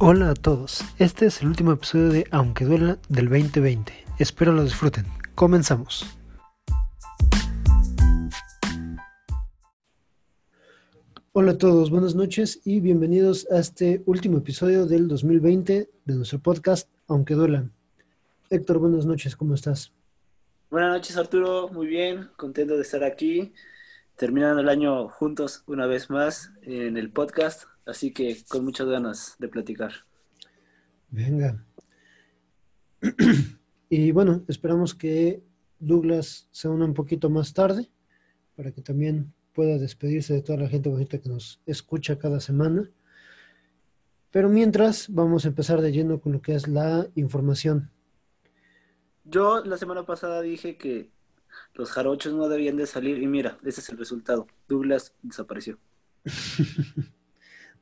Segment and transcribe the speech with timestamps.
[0.00, 3.92] Hola a todos, este es el último episodio de Aunque duela del 2020.
[4.20, 5.04] Espero lo disfruten.
[5.34, 6.06] Comenzamos.
[11.32, 16.38] Hola a todos, buenas noches y bienvenidos a este último episodio del 2020 de nuestro
[16.38, 17.68] podcast Aunque duela.
[18.50, 19.92] Héctor, buenas noches, ¿cómo estás?
[20.70, 23.52] Buenas noches Arturo, muy bien, contento de estar aquí,
[24.14, 29.36] terminando el año juntos una vez más en el podcast, así que con muchas ganas
[29.38, 29.92] de platicar.
[31.10, 31.64] Venga.
[33.90, 35.42] Y bueno, esperamos que
[35.78, 37.88] Douglas se una un poquito más tarde
[38.54, 42.90] para que también pueda despedirse de toda la gente bonita que nos escucha cada semana.
[44.30, 47.90] Pero mientras, vamos a empezar de lleno con lo que es la información.
[49.24, 51.10] Yo la semana pasada dije que
[51.72, 54.46] los jarochos no debían de salir y mira, ese es el resultado.
[54.68, 55.78] Douglas desapareció.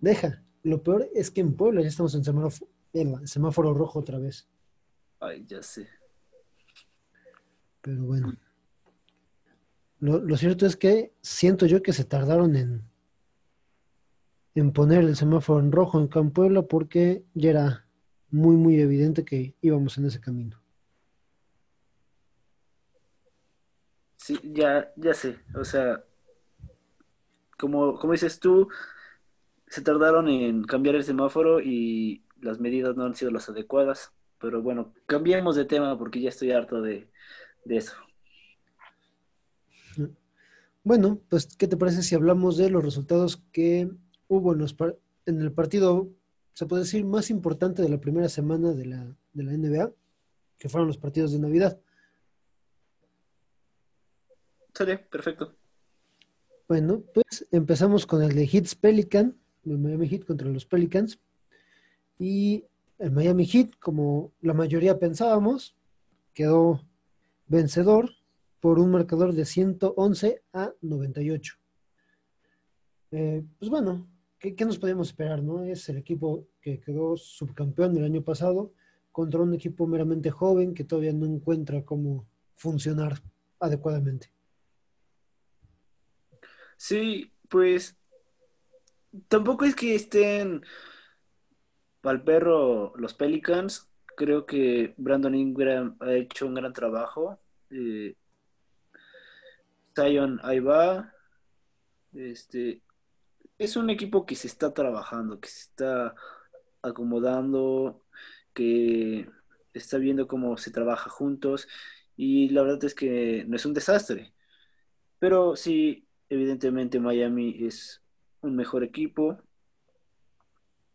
[0.01, 4.19] Deja, lo peor es que en Puebla ya estamos en semáforo, en semáforo rojo otra
[4.19, 4.49] vez.
[5.21, 5.89] Ay, ya sé.
[7.81, 8.35] Pero bueno.
[10.01, 12.83] Lo, lo, cierto es que siento yo que se tardaron en,
[14.55, 17.87] en poner el semáforo en rojo en Camp Puebla porque ya era
[18.31, 20.61] muy, muy evidente que íbamos en ese camino.
[24.17, 25.39] Sí, ya, ya sé.
[25.55, 26.05] O sea,
[27.57, 28.69] como, como dices tú,
[29.77, 34.11] se tardaron en cambiar el semáforo y las medidas no han sido las adecuadas.
[34.39, 37.11] Pero bueno, cambiemos de tema porque ya estoy harto de,
[37.67, 37.93] de eso.
[40.83, 43.91] Bueno, pues, ¿qué te parece si hablamos de los resultados que
[44.29, 44.75] hubo en, los
[45.27, 46.09] en el partido,
[46.55, 49.93] se puede decir, más importante de la primera semana de la, de la NBA,
[50.57, 51.79] que fueron los partidos de Navidad?
[54.73, 55.55] Sale, perfecto.
[56.67, 59.37] Bueno, pues empezamos con el de Hits Pelican,
[59.67, 61.19] el Miami Heat contra los Pelicans.
[62.19, 62.65] Y
[62.99, 65.77] el Miami Heat, como la mayoría pensábamos,
[66.33, 66.81] quedó
[67.47, 68.11] vencedor
[68.61, 71.55] por un marcador de 111 a 98.
[73.13, 75.43] Eh, pues bueno, ¿qué, ¿qué, nos podíamos esperar?
[75.43, 75.65] no?
[75.65, 78.73] Es el equipo que quedó subcampeón el año pasado
[79.13, 83.23] contra un equipo meramente joven que todavía no encuentra cómo funcionar
[83.61, 84.31] adecuadamente.
[86.77, 87.97] Sí, pues
[89.29, 90.63] tampoco es que estén
[92.03, 93.93] al perro los Pelicans.
[94.17, 97.39] Creo que Brandon Ingram ha hecho un gran trabajo.
[97.71, 98.17] Eh,
[99.95, 101.13] Zion ahí va.
[102.15, 102.83] Este,
[103.59, 106.15] es un equipo que se está trabajando, que se está
[106.83, 108.05] acomodando,
[108.55, 109.29] que
[109.75, 111.69] está viendo cómo se trabaja juntos
[112.17, 114.33] y la verdad es que no es un desastre.
[115.19, 118.03] Pero sí, evidentemente Miami es
[118.47, 119.39] un mejor equipo.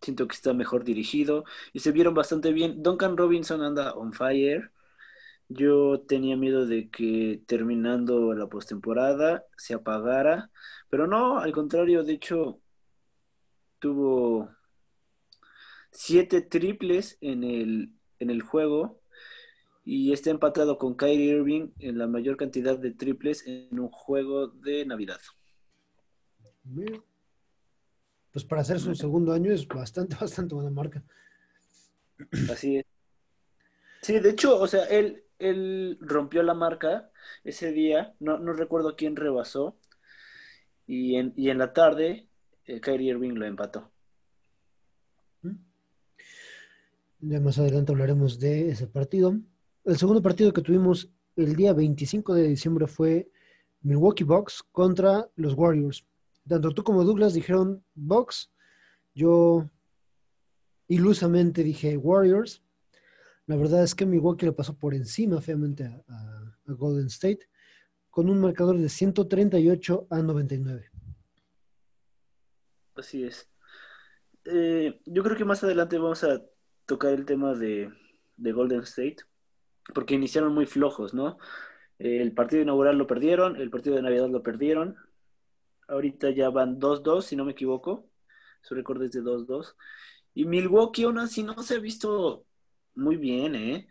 [0.01, 2.81] Siento que está mejor dirigido y se vieron bastante bien.
[2.81, 4.71] Duncan Robinson anda on fire.
[5.47, 10.49] Yo tenía miedo de que terminando la postemporada se apagara,
[10.89, 12.61] pero no, al contrario, de hecho,
[13.79, 14.49] tuvo
[15.91, 19.01] siete triples en el, en el juego
[19.83, 24.47] y está empatado con Kyrie Irving en la mayor cantidad de triples en un juego
[24.47, 25.19] de Navidad.
[28.31, 31.03] Pues para hacer su segundo año es bastante, bastante buena marca.
[32.49, 32.85] Así es.
[34.01, 37.11] Sí, de hecho, o sea, él, él rompió la marca
[37.43, 39.77] ese día, no, no recuerdo quién rebasó,
[40.87, 42.27] y en, y en la tarde
[42.65, 43.91] eh, Kyrie Irving lo empató.
[47.19, 49.39] Ya más adelante hablaremos de ese partido.
[49.83, 53.29] El segundo partido que tuvimos el día 25 de diciembre fue
[53.81, 56.03] Milwaukee Bucks contra los Warriors.
[56.47, 58.51] Tanto tú como Douglas dijeron Bucks.
[59.13, 59.69] Yo
[60.87, 62.63] ilusamente dije Warriors.
[63.47, 67.49] La verdad es que Milwaukee le pasó por encima feamente a Golden State
[68.09, 70.91] con un marcador de 138 a 99.
[72.95, 73.49] Así es.
[74.45, 76.41] Eh, yo creo que más adelante vamos a
[76.85, 77.91] tocar el tema de,
[78.35, 79.17] de Golden State,
[79.93, 81.37] porque iniciaron muy flojos, ¿no?
[81.99, 84.97] El partido inaugural lo perdieron, el partido de Navidad lo perdieron.
[85.91, 88.09] Ahorita ya van 2-2, si no me equivoco.
[88.61, 89.75] Su récord es de 2-2.
[90.33, 92.45] Y Milwaukee aún así no se ha visto
[92.95, 93.87] muy bien, ¿eh?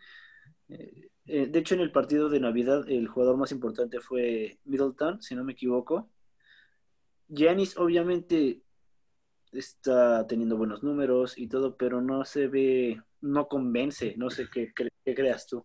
[0.69, 1.47] ¿eh?
[1.47, 5.43] De hecho, en el partido de Navidad, el jugador más importante fue Middleton, si no
[5.43, 6.09] me equivoco.
[7.27, 8.63] Giannis, obviamente,
[9.51, 14.15] está teniendo buenos números y todo, pero no se ve, no convence.
[14.17, 15.63] No sé qué creas tú.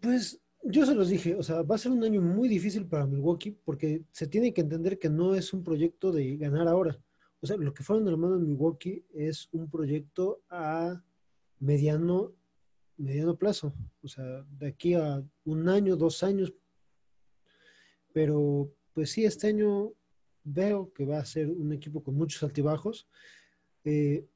[0.00, 3.06] Pues yo se los dije, o sea, va a ser un año muy difícil para
[3.06, 6.98] Milwaukee porque se tiene que entender que no es un proyecto de ganar ahora.
[7.40, 11.02] O sea, lo que fueron hermanos en Milwaukee es un proyecto a
[11.60, 12.32] mediano,
[12.96, 16.54] mediano plazo, o sea, de aquí a un año, dos años,
[18.12, 19.92] pero pues sí, este año
[20.44, 23.06] veo que va a ser un equipo con muchos altibajos.
[23.84, 24.26] Eh,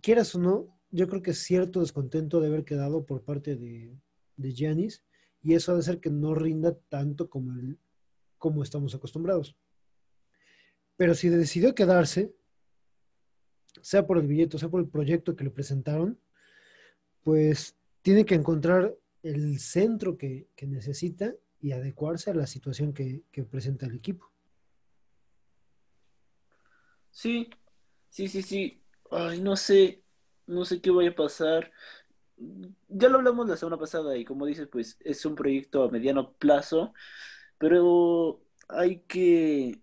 [0.00, 3.96] quieras o no, yo creo que es cierto descontento de haber quedado por parte de,
[4.36, 5.04] de Giannis
[5.42, 7.78] y eso ha de ser que no rinda tanto como, el,
[8.38, 9.56] como estamos acostumbrados.
[10.96, 12.34] Pero si decidió quedarse,
[13.82, 16.18] sea por el billete, sea por el proyecto que le presentaron,
[17.22, 23.44] pues tiene que encontrar el centro que, necesita y adecuarse a la situación que, que,
[23.44, 24.32] presenta el equipo.
[27.10, 27.50] Sí,
[28.08, 28.82] sí, sí, sí.
[29.10, 30.02] Ay, no sé,
[30.46, 31.70] no sé qué vaya a pasar.
[32.88, 36.32] Ya lo hablamos la semana pasada y como dices, pues es un proyecto a mediano
[36.34, 36.94] plazo,
[37.58, 39.82] pero hay que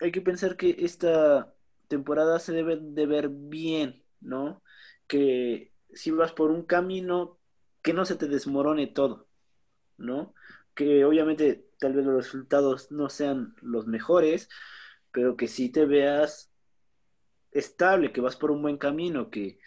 [0.00, 1.54] hay que pensar que esta
[1.88, 4.62] temporada se debe de ver bien, ¿no?
[5.06, 7.38] Que si vas por un camino,
[7.82, 9.28] que no se te desmorone todo,
[9.96, 10.34] ¿no?
[10.74, 14.48] Que obviamente tal vez los resultados no sean los mejores,
[15.12, 16.52] pero que sí te veas
[17.50, 19.58] estable, que vas por un buen camino, que,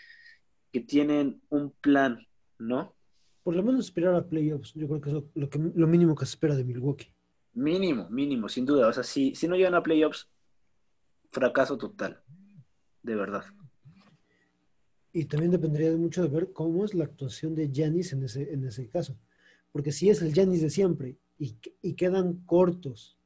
[0.79, 2.25] tienen un plan,
[2.57, 2.95] ¿no?
[3.44, 6.25] Por lo menos esperar a playoffs, yo creo que es lo, que, lo mínimo que
[6.25, 7.13] se espera de Milwaukee.
[7.53, 8.88] Mínimo, mínimo, sin duda.
[8.88, 10.29] O sea, si, si no llegan a playoffs,
[11.31, 12.21] fracaso total.
[13.03, 13.44] De verdad.
[15.12, 18.65] Y también dependería mucho de ver cómo es la actuación de Janis en ese, en
[18.65, 19.17] ese caso.
[19.71, 23.17] Porque si es el Janis de siempre y, y, quedan cortos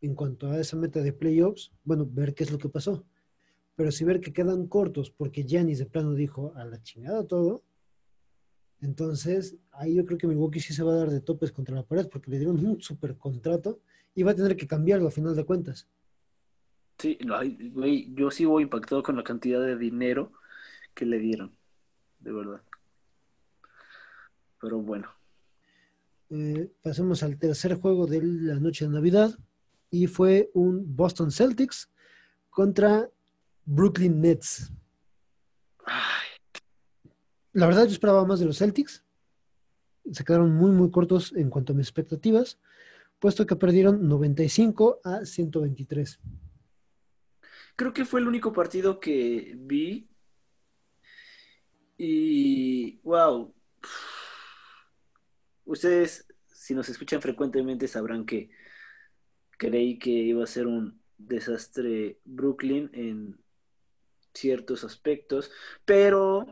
[0.00, 3.04] en cuanto a esa meta de playoffs, bueno, ver qué es lo que pasó.
[3.76, 7.64] Pero si ver que quedan cortos porque Janis de plano dijo a la chingada todo,
[8.84, 11.84] entonces, ahí yo creo que Milwaukee sí se va a dar de topes contra la
[11.84, 13.80] pared porque le dieron un super contrato
[14.14, 15.88] y va a tener que cambiarlo a final de cuentas.
[16.98, 17.18] Sí,
[18.14, 20.32] yo sí voy impactado con la cantidad de dinero
[20.94, 21.56] que le dieron,
[22.20, 22.62] de verdad.
[24.60, 25.08] Pero bueno.
[26.28, 29.36] Eh, pasemos al tercer juego de la noche de Navidad
[29.90, 31.90] y fue un Boston Celtics
[32.50, 33.10] contra
[33.64, 34.72] Brooklyn Nets.
[37.52, 39.04] La verdad, yo esperaba más de los Celtics.
[40.10, 42.58] Se quedaron muy, muy cortos en cuanto a mis expectativas,
[43.18, 46.20] puesto que perdieron 95 a 123.
[47.76, 50.08] Creo que fue el único partido que vi.
[51.96, 53.54] Y, wow.
[55.64, 58.50] Ustedes, si nos escuchan frecuentemente, sabrán que
[59.58, 63.43] creí que iba a ser un desastre Brooklyn en
[64.34, 65.50] ciertos aspectos,
[65.84, 66.46] pero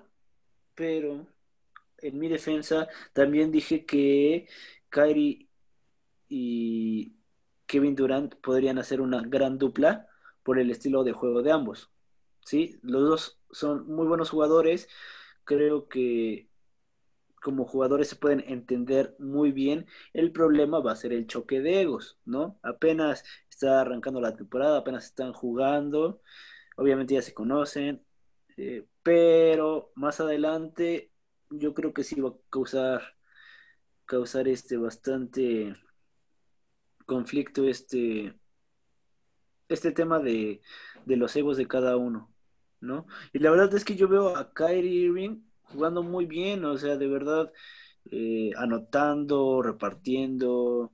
[0.74, 1.26] pero
[1.98, 4.48] en mi defensa también dije que
[4.88, 5.48] Kyrie
[6.28, 7.14] y
[7.66, 10.08] Kevin Durant podrían hacer una gran dupla
[10.42, 11.90] por el estilo de juego de ambos.
[12.44, 12.78] ¿sí?
[12.82, 14.88] Los dos son muy buenos jugadores.
[15.44, 16.48] Creo que
[17.42, 19.86] como jugadores se pueden entender muy bien.
[20.12, 22.58] El problema va a ser el choque de egos, ¿no?
[22.62, 26.22] Apenas está arrancando la temporada, apenas están jugando.
[26.76, 28.04] Obviamente ya se conocen,
[28.56, 31.10] eh, pero más adelante
[31.50, 33.02] yo creo que sí va a causar,
[34.06, 35.74] causar este bastante
[37.06, 38.34] conflicto este,
[39.68, 40.60] este tema de,
[41.06, 42.32] los egos de cada uno,
[42.80, 43.06] ¿no?
[43.32, 46.96] Y la verdad es que yo veo a Kyrie Irving jugando muy bien, o sea,
[46.96, 47.52] de verdad,
[48.10, 50.92] eh, anotando, repartiendo,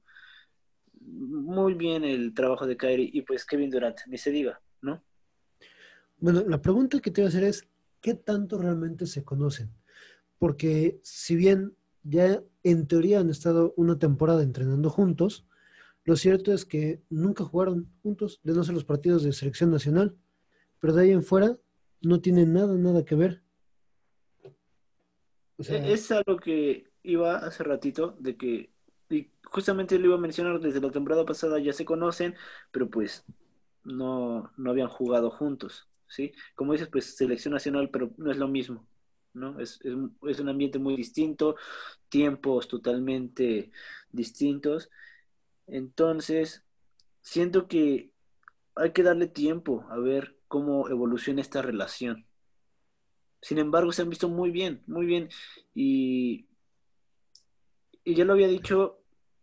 [1.01, 5.05] muy bien el trabajo de Kyrie y pues Kevin Durant, ni se diga, ¿no?
[6.21, 7.69] Bueno, la pregunta que te voy a hacer es,
[8.01, 9.71] ¿qué tanto realmente se conocen?
[10.39, 15.47] Porque si bien ya en teoría han estado una temporada entrenando juntos,
[16.05, 20.17] lo cierto es que nunca jugaron juntos, de no ser los partidos de selección nacional,
[20.81, 21.57] pero de ahí en fuera
[22.01, 23.43] no tienen nada, nada que ver.
[25.59, 28.71] E-, es algo que iba hace ratito, de que,
[29.11, 32.35] y justamente lo iba a mencionar desde la temporada pasada, ya se conocen,
[32.73, 33.25] pero pues
[33.85, 35.89] no, no habían jugado juntos.
[36.09, 36.33] ¿Sí?
[36.55, 38.87] Como dices, pues selección nacional, pero no es lo mismo,
[39.35, 39.59] ¿no?
[39.61, 41.57] Es, un ambiente muy distinto,
[42.09, 43.71] tiempos totalmente
[44.11, 44.91] distintos.
[45.67, 46.65] Entonces,
[47.21, 48.13] siento que
[48.75, 52.27] hay que darle tiempo a ver cómo evoluciona esta relación.
[53.41, 55.29] Sin embargo, se han visto muy bien, muy bien.
[55.75, 56.49] Y,
[58.05, 59.01] y ya lo había dicho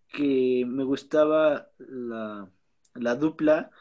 [0.10, 2.50] que me gustaba la,
[2.95, 3.72] la dupla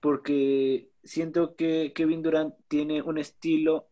[0.00, 3.88] porque siento que Kevin Durant tiene un estilo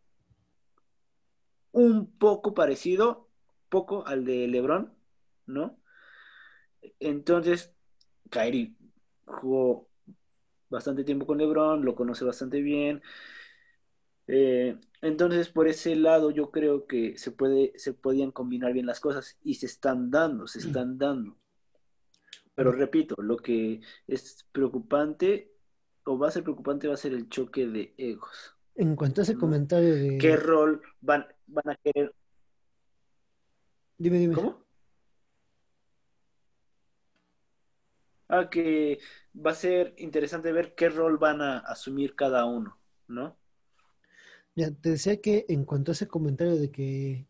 [1.73, 3.29] un poco parecido,
[3.69, 4.93] poco al de LeBron,
[5.47, 5.79] ¿no?
[6.99, 7.73] Entonces,
[8.31, 8.75] Kyrie
[9.26, 9.88] jugó
[10.69, 13.02] bastante tiempo con LeBron, lo conoce bastante bien.
[14.26, 19.00] Eh, entonces, por ese lado, yo creo que se, puede, se podían combinar bien las
[19.00, 21.37] cosas y se están dando, se están dando.
[22.55, 25.52] Pero repito, lo que es preocupante
[26.04, 28.57] o va a ser preocupante va a ser el choque de egos.
[28.75, 30.19] En cuanto a ese comentario de...
[30.19, 32.14] ¿Qué rol van, van a querer?
[33.99, 34.35] Dime, dime.
[34.35, 34.64] ¿Cómo?
[38.28, 39.00] Ah, que
[39.35, 42.78] va a ser interesante ver qué rol van a asumir cada uno,
[43.09, 43.37] ¿no?
[44.54, 47.26] Ya, te decía que en cuanto a ese comentario de que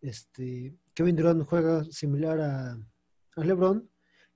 [0.00, 3.88] este, Kevin Durant juega similar a, a LeBron,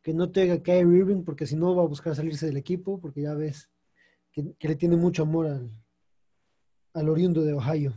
[0.02, 3.00] que no te haga Kyrie Irving porque si no va a buscar salirse del equipo,
[3.00, 3.70] porque ya ves
[4.32, 5.70] que, le tiene mucho amor al,
[6.94, 7.94] al oriundo de Ohio.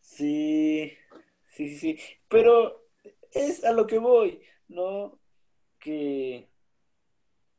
[0.00, 0.92] Sí,
[1.48, 2.86] sí, sí, pero
[3.32, 5.18] es a lo que voy, ¿no?
[5.84, 6.48] que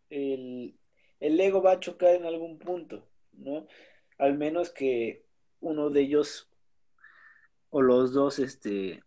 [0.10, 0.74] el,
[1.20, 3.68] ego va a chocar en algún punto, ¿no?
[4.18, 5.24] Al menos que
[5.62, 6.50] uno de ellos
[7.70, 9.04] o los dos este,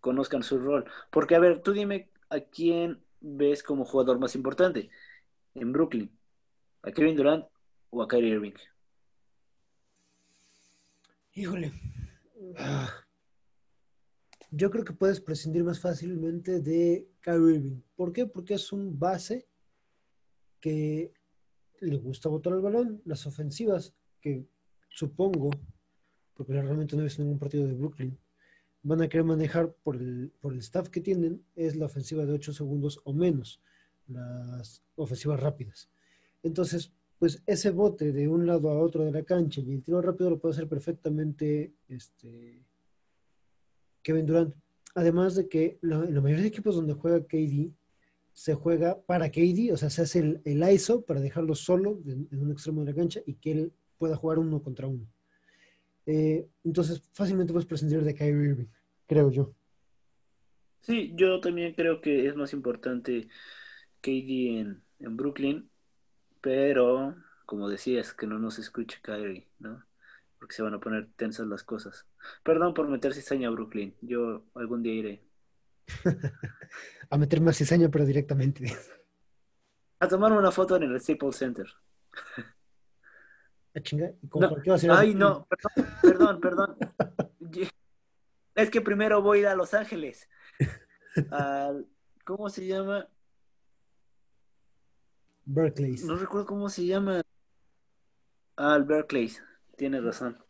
[0.00, 0.90] conozcan su rol.
[1.10, 4.90] Porque, a ver, tú dime a quién ves como jugador más importante
[5.54, 6.10] en Brooklyn.
[6.82, 7.46] ¿A Kevin Durant
[7.90, 8.54] o a Kyrie Irving?
[11.34, 11.72] Híjole.
[12.56, 12.90] Ah.
[14.50, 17.80] Yo creo que puedes prescindir más fácilmente de Kyrie Irving.
[17.94, 18.26] ¿Por qué?
[18.26, 19.48] Porque es un base
[20.60, 21.12] que
[21.80, 23.02] le gusta botar el balón.
[23.04, 24.46] Las ofensivas, que
[24.88, 25.50] supongo,
[26.34, 28.18] porque realmente no he visto ningún partido de Brooklyn,
[28.86, 32.32] van a querer manejar por el, por el staff que tienen, es la ofensiva de
[32.32, 33.60] 8 segundos o menos,
[34.06, 35.90] las ofensivas rápidas.
[36.42, 40.00] Entonces, pues ese bote de un lado a otro de la cancha y el tiro
[40.00, 42.64] rápido lo puede hacer perfectamente este,
[44.02, 44.54] Kevin Durant.
[44.94, 47.72] Además de que en la mayoría de equipos donde juega KD,
[48.32, 52.52] se juega para KD, o sea, se hace el, ISO para dejarlo solo en, un
[52.52, 55.06] extremo de la cancha y que él pueda jugar uno contra uno.
[56.06, 58.66] Eh, entonces, fácilmente puedes prescindir de Kyrie Irving,
[59.06, 59.54] creo yo.
[60.80, 63.28] Sí, yo también creo que es más importante
[64.00, 65.68] KD en, en Brooklyn,
[66.40, 69.84] pero como decías, que no nos escuche Kyrie, ¿no?
[70.38, 72.06] porque se van a poner tensas las cosas.
[72.42, 75.24] Perdón por meter cizaña a Brooklyn, yo algún día iré.
[77.10, 78.76] a meter más cizaña, pero directamente.
[80.00, 81.66] a tomar una foto en el Staples Center.
[83.76, 84.10] ¿A chinga?
[84.90, 86.76] Ay, no, perdón, perdón, perdón.
[88.54, 90.26] es que primero voy a ir a Los Ángeles.
[92.24, 93.06] ¿Cómo se llama?
[95.44, 95.96] Berkeley.
[96.04, 97.20] No recuerdo cómo se llama.
[98.56, 99.30] Al Berkeley.
[99.76, 100.42] Tienes razón.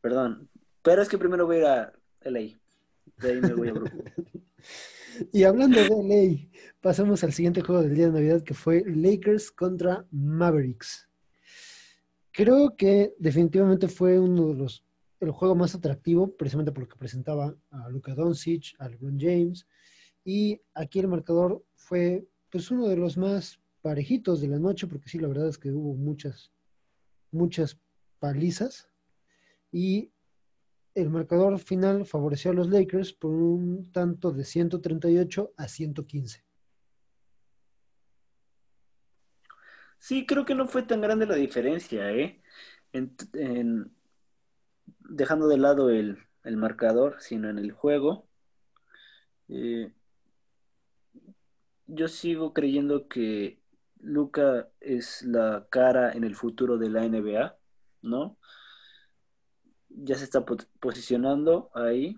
[0.00, 0.50] Perdón.
[0.82, 1.92] Pero es que primero voy a ir a
[2.22, 2.40] LA.
[3.18, 4.12] De ahí me voy a Brooklyn.
[5.32, 6.48] y hablando de LA,
[6.80, 11.08] pasamos al siguiente juego del día de Navidad que fue Lakers contra Mavericks.
[12.32, 14.84] Creo que definitivamente fue uno de los
[15.20, 19.66] el juego más atractivo, precisamente porque presentaba a Luka Doncic, a LeBron James,
[20.24, 25.08] y aquí el marcador fue pues uno de los más parejitos de la noche, porque
[25.08, 26.52] sí, la verdad es que hubo muchas
[27.30, 27.78] muchas
[28.18, 28.88] palizas
[29.72, 30.10] y
[30.94, 36.44] el marcador final favoreció a los Lakers por un tanto de 138 a 115.
[39.98, 42.40] Sí, creo que no fue tan grande la diferencia, ¿eh?
[45.00, 48.26] dejando de lado el, marcador, sino en el juego.
[49.48, 49.90] Eh,
[51.86, 53.58] yo sigo creyendo que
[53.98, 57.56] Luca es la cara en el futuro de la NBA,
[58.02, 58.36] ¿no?
[59.94, 60.44] Ya se está
[60.80, 62.16] posicionando ahí.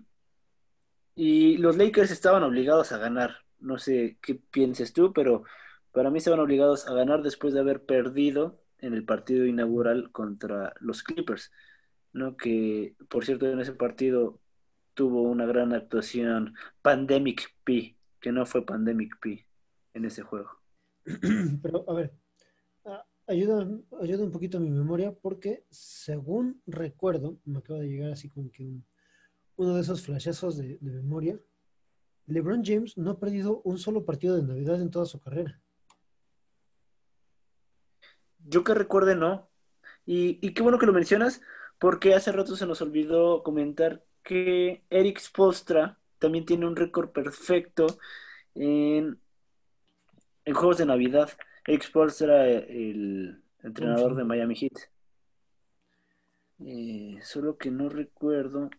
[1.15, 3.37] Y los Lakers estaban obligados a ganar.
[3.59, 5.43] No sé qué pienses tú, pero
[5.91, 10.73] para mí estaban obligados a ganar después de haber perdido en el partido inaugural contra
[10.79, 11.51] los Clippers,
[12.13, 12.37] ¿no?
[12.37, 14.39] Que, por cierto, en ese partido
[14.93, 19.47] tuvo una gran actuación Pandemic P, que no fue Pandemic P
[19.93, 20.49] en ese juego.
[21.87, 22.13] A ver,
[23.27, 23.67] ayuda,
[24.01, 28.51] ayuda un poquito a mi memoria porque, según recuerdo, me acaba de llegar así como
[28.51, 28.81] que
[29.55, 31.39] uno de esos flashazos de, memoria,
[32.25, 35.61] LeBron James no ha perdido un solo partido de Navidad en toda su carrera.
[38.39, 39.49] Yo que recuerde, no.
[40.05, 41.41] Y, y qué bueno que lo mencionas,
[41.79, 47.87] porque hace rato se nos olvidó comentar que Eric Spostra también tiene un récord perfecto
[48.55, 49.19] en
[50.47, 51.29] en juegos de Navidad.
[51.67, 54.71] Eric era el entrenador de Miami Heat.
[56.59, 58.69] Eh, solo que no recuerdo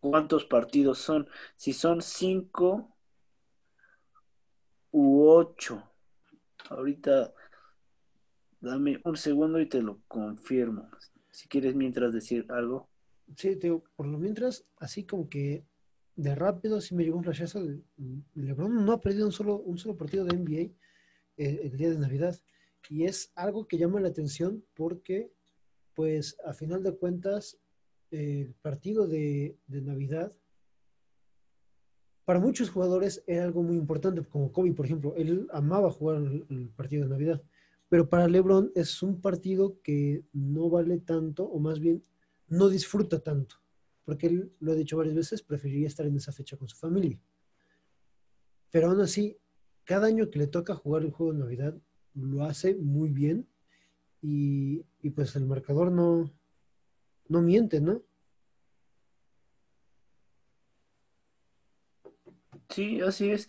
[0.00, 1.28] cuántos partidos son.
[1.54, 2.96] Si son cinco
[4.90, 5.90] u ocho.
[6.70, 7.34] ahorita
[8.60, 10.90] dame un segundo y te lo confirmo.
[11.30, 12.88] Si quieres mientras decir algo.
[13.36, 15.66] Sí, te digo, por lo mientras, así como que
[16.16, 17.62] de rápido, sí me llegó un flashazo.
[17.62, 17.82] De,
[18.34, 20.81] LeBron no ha perdido un solo, un solo partido de NBA
[21.36, 22.38] eh, el día de Navidad.
[22.88, 25.32] Y es algo que llama la atención porque,
[25.94, 27.58] pues, a final de cuentas,
[28.12, 30.32] el partido de, Navidad,
[32.24, 36.70] para muchos jugadores era algo muy importante, como Kobe, por ejemplo, él amaba jugar el,
[36.76, 37.42] partido de Navidad,
[37.88, 42.04] pero para LeBron es un partido que no vale tanto, o más bien
[42.48, 43.56] no disfruta tanto,
[44.04, 47.18] porque él lo ha dicho varias veces, preferiría estar en esa fecha con su familia.
[48.70, 49.38] Pero aún así,
[49.84, 51.74] cada año que le toca jugar el juego de Navidad,
[52.14, 53.48] lo hace muy bien
[54.20, 56.30] y, y pues el marcador no,
[57.28, 58.02] no miente, ¿no?
[62.68, 63.48] Sí, así es.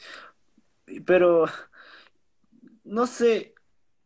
[1.06, 1.46] Pero,
[2.84, 3.56] no sé,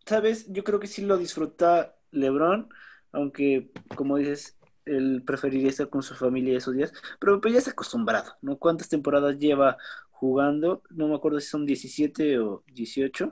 [0.05, 0.51] ¿sabes?
[0.51, 2.69] Yo creo que sí lo disfruta LeBron,
[3.11, 7.71] aunque, como dices, él preferiría estar con su familia esos días, pero pues ya está
[7.71, 8.57] acostumbrado, ¿no?
[8.57, 9.77] ¿Cuántas temporadas lleva
[10.19, 10.81] jugando?
[10.89, 13.31] No me acuerdo si son 17 o 18.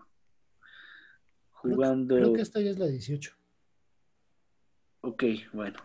[1.49, 2.15] Jugando.
[2.15, 3.31] Creo, que esta ya es la 18.
[5.01, 5.23] Ok,
[5.53, 5.79] bueno.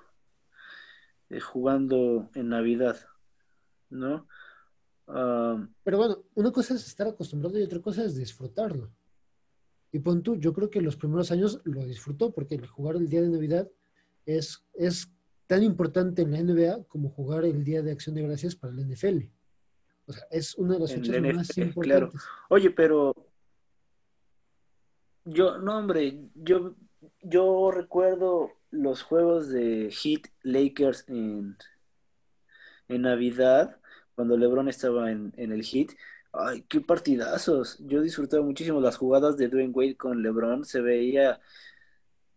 [1.31, 2.99] Eh, jugando en Navidad,
[3.89, 4.29] ¿no?
[5.07, 8.93] Ah, Pero bueno, una cosa es estar acostumbrado y otra cosa es disfrutarlo.
[9.93, 13.09] Y pon tú, yo creo que los primeros años lo disfrutó porque el jugar el
[13.09, 13.71] día de Navidad
[14.27, 15.11] es, es
[15.47, 18.83] tan importante en la NBA como jugar el día de Acción de Gracias para la
[18.83, 19.40] NFL.
[20.07, 21.75] O sea, es una de las fechas más importantes.
[21.75, 22.11] Claro.
[22.49, 23.15] Oye, pero
[25.25, 26.75] yo, no, hombre, yo,
[27.23, 31.57] yo recuerdo los juegos de Heat Lakers en,
[32.89, 33.79] en Navidad,
[34.15, 35.91] cuando LeBron estaba en, el Heat.
[36.33, 37.79] Ay, qué partidazos.
[37.81, 40.65] Yo disfrutaba muchísimo las jugadas de Dwayne Wade con LeBron.
[40.65, 41.41] Se veía.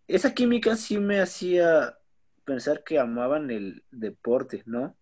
[0.07, 1.97] Esa química sí me hacía
[2.45, 4.95] pensar que amaban el deporte, ¿no?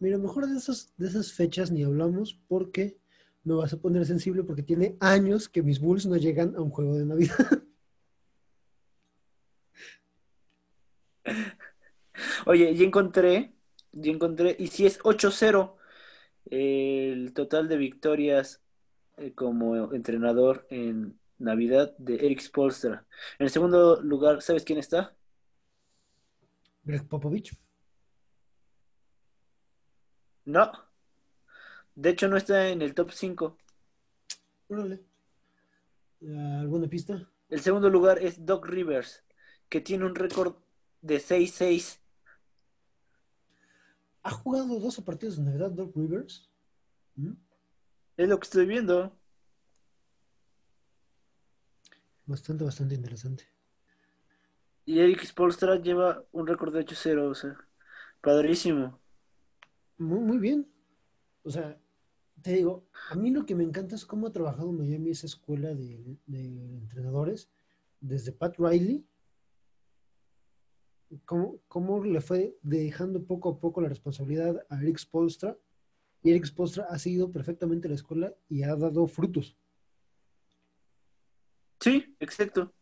[0.00, 2.98] Mira, mejor de esas, de esas fechas ni hablamos porque
[3.44, 6.70] me vas a poner sensible porque tiene años que mis Bulls no llegan a un
[6.70, 7.36] juego de Navidad.
[12.46, 13.52] Oye, ya encontré,
[13.92, 15.76] ya encontré, y si es 8-0
[16.46, 18.62] el total de victorias
[19.18, 23.06] eh, como entrenador en Navidad de Eric Spolstra.
[23.38, 25.14] En el segundo lugar, ¿sabes quién está?
[26.84, 27.54] Greg Popovich.
[30.44, 30.72] No.
[31.94, 33.56] De hecho, no está en el top 5.
[36.20, 37.28] ¿Alguna pista?
[37.48, 39.24] El segundo lugar es Doc Rivers,
[39.68, 40.54] que tiene un récord
[41.02, 41.98] de 6-6.
[44.22, 46.48] ¿Ha jugado 12 partidos de Navidad Doc Rivers?
[47.16, 47.32] ¿Mm?
[48.16, 49.16] Es lo que estoy viendo.
[52.26, 53.48] Bastante, bastante interesante.
[54.84, 57.56] Y Eric Spolstra lleva un récord de 8-0, o sea,
[58.20, 58.99] padrísimo.
[60.00, 60.66] Muy, muy bien.
[61.42, 61.78] O sea,
[62.40, 65.74] te digo, a mí lo que me encanta es cómo ha trabajado Miami esa escuela
[65.74, 67.50] de, entrenadores,
[68.00, 69.06] desde Pat Riley
[71.24, 75.58] cómo, le fue dejando poco a poco la responsabilidad a Eric Spolstra.
[76.22, 79.58] Y Eric Spolstra ha seguido perfectamente la escuela y ha dado frutos.
[81.80, 82.72] Sí, exacto.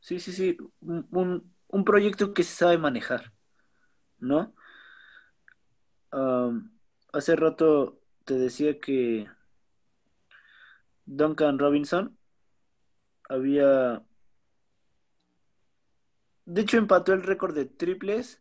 [0.00, 0.56] Sí, sí, sí.
[0.80, 3.32] Un, proyecto que se sabe manejar,
[4.18, 4.54] ¿no?
[6.10, 9.28] Hace rato te decía que
[11.06, 12.18] Duncan Robinson
[13.28, 14.02] había
[16.48, 18.40] de hecho, empató el récord de triples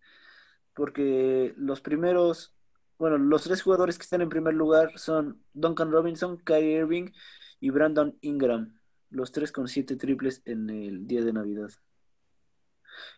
[0.74, 2.54] porque los primeros,
[2.98, 7.12] bueno, los tres jugadores que están en primer lugar son Duncan Robinson, Kyrie Irving
[7.60, 8.80] y Brandon Ingram.
[9.10, 11.70] Los tres con siete triples en el día de Navidad.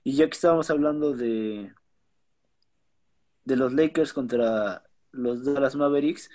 [0.03, 1.71] Y ya que estábamos hablando de,
[3.45, 6.29] de los Lakers contra los Dallas Mavericks,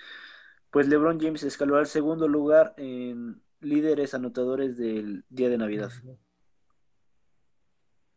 [0.71, 5.91] pues LeBron James escaló al segundo lugar en líderes anotadores del día de Navidad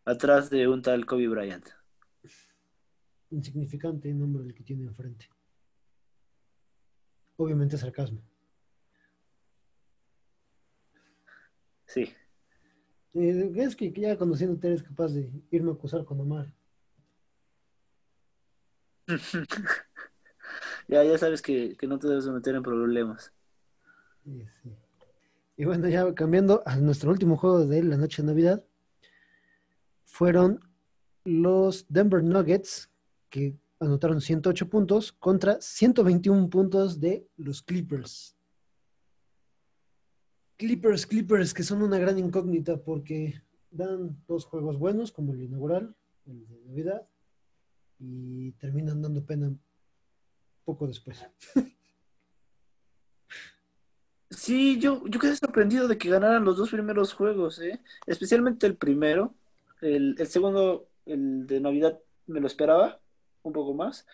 [0.08, 1.68] atrás de un tal Kobe Bryant.
[3.30, 5.28] Insignificante el nombre el que tiene enfrente.
[7.36, 8.22] Obviamente sarcasmo.
[11.84, 12.10] Sí.
[13.14, 16.54] Eh, es que ya conociéndote eres capaz de irme a acusar con Omar.
[20.88, 23.32] ya, ya sabes que, no te debes meter en problemas.
[25.56, 28.64] Y bueno, ya cambiando a nuestro último juego de la noche de Navidad
[30.04, 30.60] fueron
[31.24, 32.90] los Denver Nuggets,
[33.30, 38.36] que anotaron 108 puntos contra 121 puntos de los Clippers.
[40.56, 45.94] Clippers, Clippers, que son una gran incógnita porque dan dos juegos buenos, como el inaugural,
[46.26, 47.08] el de Navidad,
[47.98, 49.52] y terminan dando pena
[50.64, 51.24] poco después.
[54.30, 57.80] Sí, yo, yo quedé sorprendido de que ganaran los dos primeros juegos, ¿eh?
[58.06, 59.34] especialmente el primero.
[59.80, 63.00] El, el segundo, el de Navidad, me lo esperaba
[63.42, 64.06] un poco más.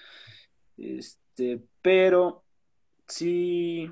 [0.76, 2.44] Este, pero
[3.06, 3.90] sí,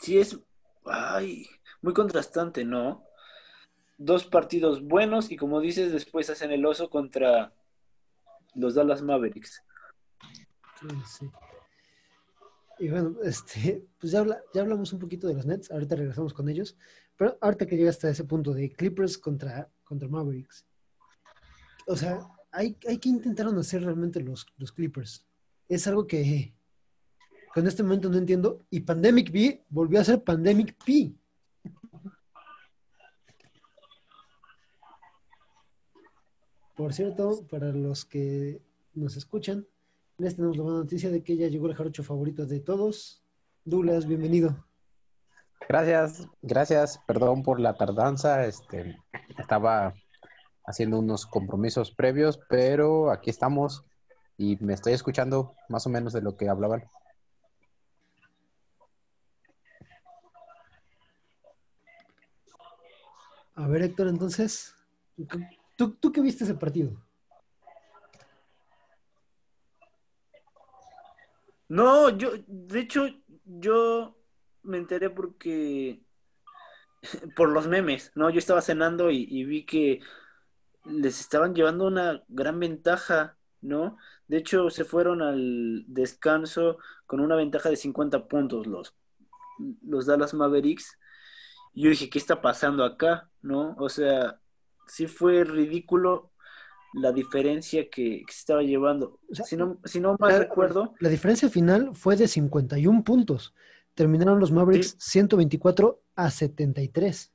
[0.00, 0.38] sí es
[0.86, 1.46] ay,
[1.82, 3.04] muy contrastante, ¿no?
[3.98, 7.52] Dos partidos buenos y como dices, después hacen el oso contra
[8.54, 9.62] los Dallas Mavericks.
[10.80, 11.30] Sí, sí.
[12.78, 16.48] Y bueno, este, pues ya, ya hablamos un poquito de los Nets, ahorita regresamos con
[16.48, 16.78] ellos,
[17.16, 20.66] pero ahorita que llega hasta ese punto de Clippers contra, contra Mavericks,
[21.86, 25.26] o sea, hay, hay que intentar hacer realmente los, los Clippers.
[25.68, 26.54] Es algo que
[27.54, 28.64] con este momento no entiendo.
[28.70, 31.14] Y Pandemic P volvió a ser Pandemic P.
[36.80, 38.62] Por cierto, para los que
[38.94, 39.66] nos escuchan,
[40.16, 43.22] les tenemos la buena noticia de que ya llegó el jarocho favorito de todos.
[43.66, 44.66] Douglas, bienvenido.
[45.68, 46.98] Gracias, gracias.
[47.06, 48.46] Perdón por la tardanza.
[48.46, 48.96] Este,
[49.36, 49.92] estaba
[50.64, 53.84] haciendo unos compromisos previos, pero aquí estamos
[54.38, 56.82] y me estoy escuchando más o menos de lo que hablaban.
[63.54, 64.74] A ver, Héctor, entonces,
[65.80, 66.92] ¿tú, tú qué viste ese partido?
[71.68, 73.06] No, yo, de hecho,
[73.46, 74.14] yo
[74.62, 76.02] me enteré porque,
[77.34, 78.28] por los memes, ¿no?
[78.28, 80.00] Yo estaba cenando y, vi que
[80.84, 83.96] les estaban llevando una gran ventaja, ¿no?
[84.28, 88.94] De hecho, se fueron al descanso con una ventaja de 50 puntos los,
[89.82, 90.98] los Dallas Mavericks.
[91.72, 93.30] Y yo dije, ¿qué está pasando acá?
[93.40, 93.74] ¿no?
[93.78, 94.40] O sea,
[94.90, 96.32] sí fue ridículo
[96.92, 99.20] la diferencia que, se estaba llevando.
[99.30, 100.94] si, no, si no mal recuerdo.
[100.98, 103.54] La diferencia final fue de 51 puntos.
[103.94, 107.32] Terminaron los Mavericks 124 a 73.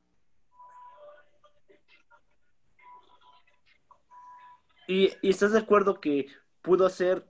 [4.87, 6.27] Y, y, estás de acuerdo que
[6.61, 7.25] pudo ser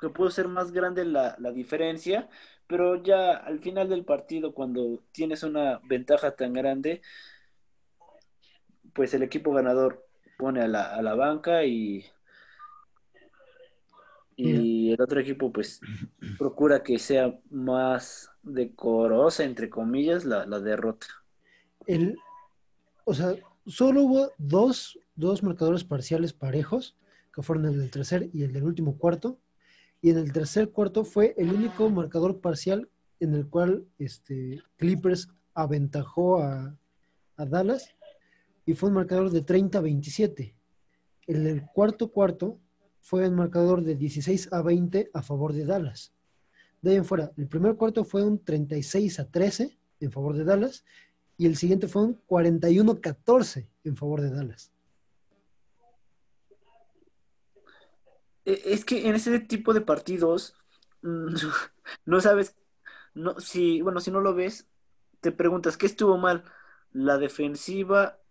[0.00, 2.28] que pudo ser más grande la, la diferencia,
[2.66, 7.02] pero ya al final del partido, cuando tienes una ventaja tan grande,
[8.92, 10.06] pues el equipo ganador
[10.38, 12.04] pone a la, a la banca y,
[14.36, 15.80] y el otro equipo pues
[16.38, 21.06] procura que sea más decorosa, entre comillas, la, derrota.
[21.86, 22.16] El,
[23.04, 23.34] o sea,
[23.66, 26.96] solo hubo dos, dos marcadores parciales parejos,
[27.32, 29.38] que fueron el del tercer y el del último cuarto.
[30.00, 32.88] Y en el tercer cuarto fue el único marcador parcial
[33.20, 36.76] en el cual este, Clippers aventajó a,
[37.36, 37.94] a Dallas
[38.64, 40.56] y fue un marcador de 30 a 27.
[41.26, 42.60] En el cuarto cuarto
[43.00, 46.14] fue un marcador de 16 a 20 a favor de Dallas.
[46.80, 50.44] De ahí en fuera, el primer cuarto fue un 36 a 13 en favor de
[50.44, 50.84] Dallas
[51.36, 54.72] y el siguiente fue un 41 a 14 en favor de Dallas.
[58.44, 60.54] E, es que en ese tipo de partidos
[61.02, 62.56] no sabes,
[63.14, 64.68] no, si, bueno, si no lo ves,
[65.20, 66.44] te preguntas, ¿qué estuvo mal?
[66.92, 68.21] ¿La defensiva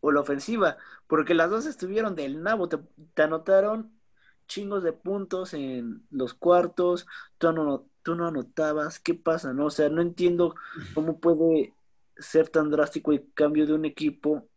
[0.00, 2.78] o la ofensiva, porque las dos estuvieron del nabo, te,
[3.22, 3.92] anotaron
[4.46, 7.06] chingos de puntos en los cuartos,
[7.38, 9.52] tú no, tú no anotabas, ¿qué pasa?
[9.52, 10.54] no O sea, no entiendo
[10.94, 11.74] cómo puede
[12.16, 14.48] ser tan drástico el cambio de un equipo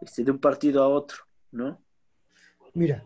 [0.00, 1.18] este, de un partido a otro,
[1.52, 1.80] ¿no?
[2.74, 3.04] Mira,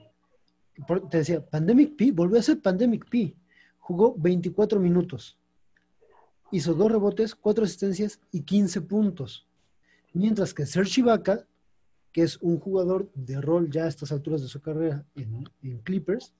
[1.10, 3.36] te decía, Pandemic P volvió a ser Pandemic P,
[3.78, 5.38] jugó 24 minutos,
[6.50, 9.46] hizo dos rebotes, cuatro asistencias y 15 puntos,
[10.12, 11.46] mientras que Serge Ibaka
[12.12, 15.44] que es un jugador de rol ya a estas alturas de su carrera en,
[15.82, 16.34] Clippers,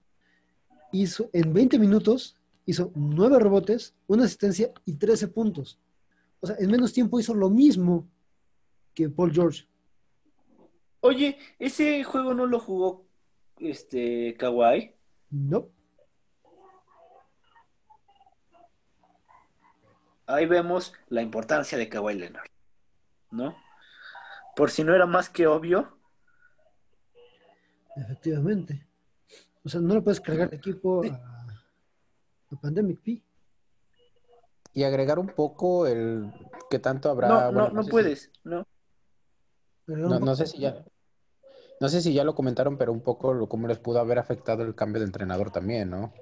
[0.92, 5.80] hizo en 20 minutos hizo 9 rebotes, una asistencia y 13 puntos.
[6.40, 8.06] O sea, en menos tiempo hizo lo mismo
[8.94, 9.66] que Paul George.
[11.00, 13.06] Oye, ese juego no lo jugó
[13.58, 14.94] este Kawhi.
[15.30, 15.70] No.
[20.26, 22.50] Ahí vemos la importancia de Kawhi Leonard,
[23.30, 23.56] ¿no?
[24.58, 25.96] Por si no era más que obvio.
[27.94, 28.88] Efectivamente.
[29.62, 33.22] O sea, no lo puedes cargar de equipo a, Pandemic P.
[34.72, 36.32] Y agregar un poco el
[36.68, 37.28] que tanto habrá.
[37.28, 38.66] No, no, no, puedes, no.
[39.86, 40.84] No, sé si ya.
[41.80, 44.64] No sé si ya lo comentaron, pero un poco lo, cómo les pudo haber afectado
[44.64, 46.12] el cambio de entrenador también, ¿no?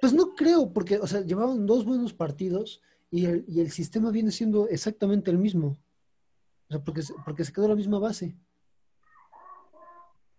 [0.00, 4.12] Pues no creo, porque, o sea, llevaban dos buenos partidos Y el, y el sistema
[4.12, 5.76] viene siendo exactamente el mismo.
[6.68, 8.36] O sea, porque, se- porque se quedó la misma base.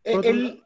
[0.03, 0.63] Eh, El,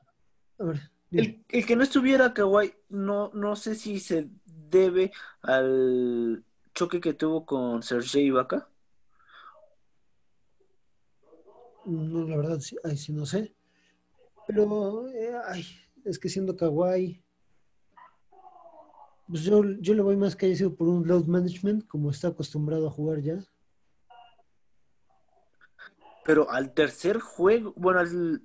[0.59, 1.23] A ver, dime.
[1.23, 6.43] el, el que no estuviera Kawhi, no, no sé si se debe al
[6.73, 8.67] choque que tuvo con Sergei Ibaka.
[11.85, 13.55] No, la verdad, sí, ay, sí no sé.
[14.47, 15.65] Pero, eh, ay,
[16.05, 17.23] es que siendo kawaii,
[19.27, 22.27] pues yo, yo le voy más que haya sido por un load management, como está
[22.29, 23.37] acostumbrado a jugar ya.
[26.31, 28.41] Pero al tercer juego, bueno, al,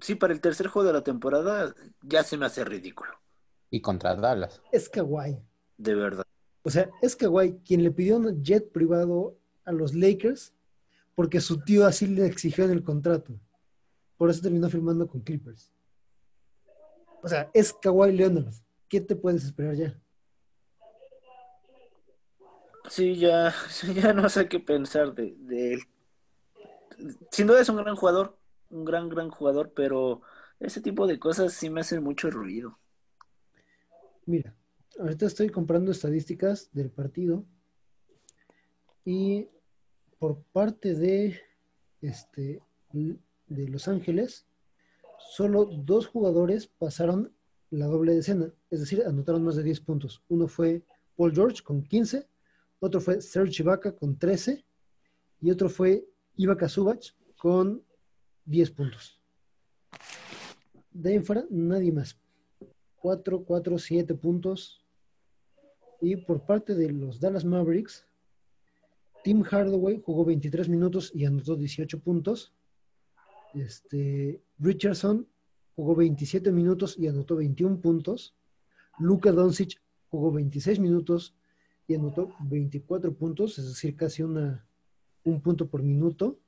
[0.00, 1.72] sí, para el tercer juego de la temporada
[2.02, 3.12] ya se me hace ridículo,
[3.70, 4.60] Y contra Dallas.
[4.72, 5.38] Es kawaii.
[5.76, 6.24] de verdad.
[6.64, 10.52] O sea, es kawaii quien le pidió un jet privado a los Lakers
[11.14, 13.38] porque su tío así le exigió en el contrato.
[14.16, 15.72] Por eso terminó firmando con Clippers.
[17.22, 18.52] O sea, es Kawhi Leonard.
[18.88, 19.96] ¿Qué te puedes esperar ya?
[22.90, 23.54] Sí, ya,
[23.94, 25.82] ya no sé qué pensar de, de él.
[27.30, 28.38] Sin duda es un gran jugador,
[28.70, 30.22] un gran, gran jugador, pero
[30.60, 32.78] ese tipo de cosas sí me hacen mucho ruido.
[34.26, 34.54] Mira,
[34.98, 37.44] ahorita estoy comprando estadísticas del partido
[39.04, 39.48] y
[40.18, 41.40] por parte de
[42.00, 44.46] este de Los Ángeles,
[45.18, 47.32] solo dos jugadores pasaron
[47.70, 50.22] la doble decena, es decir, anotaron más de 10 puntos.
[50.28, 50.84] Uno fue
[51.16, 52.26] Paul George con 15,
[52.80, 54.64] otro fue Serge Ibaka con 13
[55.40, 56.08] y otro fue
[56.38, 57.02] Ibaka Zubac
[57.36, 57.82] con
[58.44, 59.20] 10 puntos.
[60.92, 62.16] De ahí fuera, nadie más.
[62.96, 64.84] 4, 4, 7 puntos.
[66.00, 68.06] Y por parte de los Dallas Mavericks,
[69.24, 72.54] Tim Hardaway jugó 23 minutos y anotó 18 puntos.
[73.54, 75.26] Este, Richardson
[75.74, 78.36] jugó 27 minutos y anotó 21 puntos.
[79.00, 81.34] Luka Doncic jugó 26 minutos
[81.88, 84.67] y anotó 24 puntos, es decir, casi una,
[85.30, 86.38] un punto por minuto.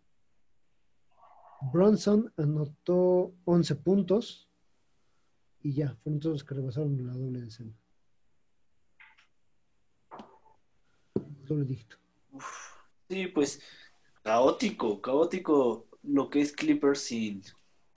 [1.73, 4.49] Bronson anotó 11 puntos
[5.63, 7.73] y ya, fueron todos los que rebasaron la doble decena.
[11.47, 11.97] Doble dígito.
[13.09, 13.61] Sí, pues
[14.23, 17.43] caótico, caótico lo que es Clippers sin,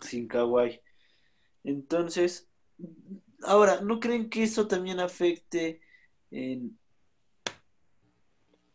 [0.01, 0.81] sin Kawhi.
[1.63, 2.49] Entonces,
[3.43, 5.79] ahora, ¿no creen que eso también afecte
[6.31, 6.77] en,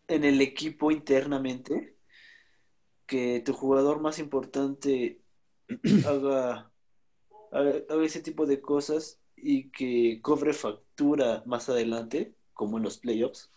[0.06, 1.97] en el equipo internamente?
[3.08, 5.20] Que tu jugador más importante
[6.06, 6.70] haga,
[7.50, 12.98] haga, haga ese tipo de cosas y que cobre factura más adelante, como en los
[12.98, 13.50] playoffs.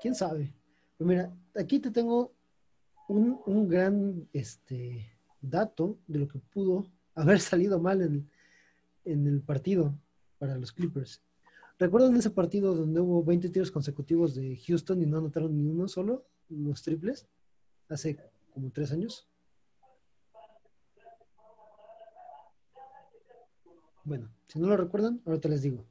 [0.00, 0.52] ¿Quién sabe?
[0.96, 2.32] Pues mira, aquí te tengo
[3.08, 8.28] un, un gran este, dato de lo que pudo haber salido mal en,
[9.04, 9.94] en, el partido
[10.38, 11.22] para los Clippers.
[11.78, 15.88] ¿Recuerdan ese partido donde hubo 20 tiros consecutivos de Houston y no anotaron ni uno
[15.88, 17.26] solo, los triples,
[17.88, 18.18] hace
[18.52, 19.28] como tres años?
[24.04, 25.86] Bueno, si no lo recuerdan, ahorita les digo.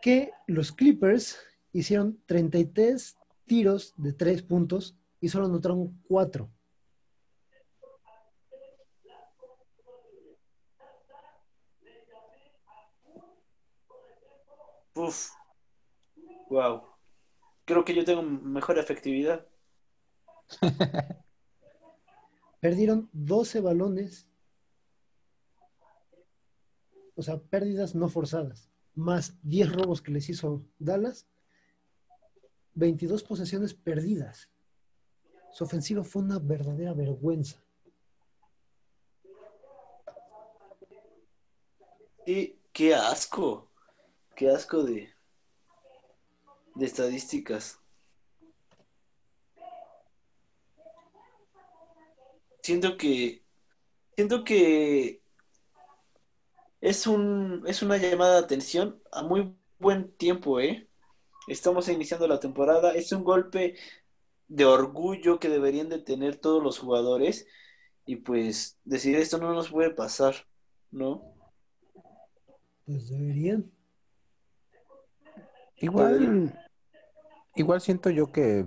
[0.00, 1.38] Que los Clippers
[1.72, 6.50] hicieron 33 tiros de 3 puntos y solo anotaron 4.
[14.94, 15.30] Uf.
[16.50, 16.82] Wow.
[17.64, 19.46] Creo que yo tengo mejor efectividad.
[22.60, 24.28] Perdieron 12 balones.
[27.16, 28.70] O sea, pérdidas no forzadas.
[28.94, 31.26] Más 10 robos que les hizo Dallas.
[32.74, 34.48] 22 posesiones perdidas.
[35.52, 37.62] Su ofensiva fue una verdadera vergüenza.
[42.24, 43.70] Y qué asco.
[44.34, 45.12] Qué asco de,
[46.74, 47.81] de estadísticas.
[52.62, 53.42] Siento que
[54.14, 55.20] siento que
[56.80, 60.88] es un es una llamada de atención a muy buen tiempo, ¿eh?
[61.48, 63.74] Estamos iniciando la temporada, es un golpe
[64.46, 67.46] de orgullo que deberían de tener todos los jugadores
[68.06, 70.34] y pues decir esto no nos puede pasar,
[70.92, 71.34] ¿no?
[72.86, 73.72] Pues deberían.
[75.76, 76.56] Igual,
[77.56, 78.66] igual siento yo que,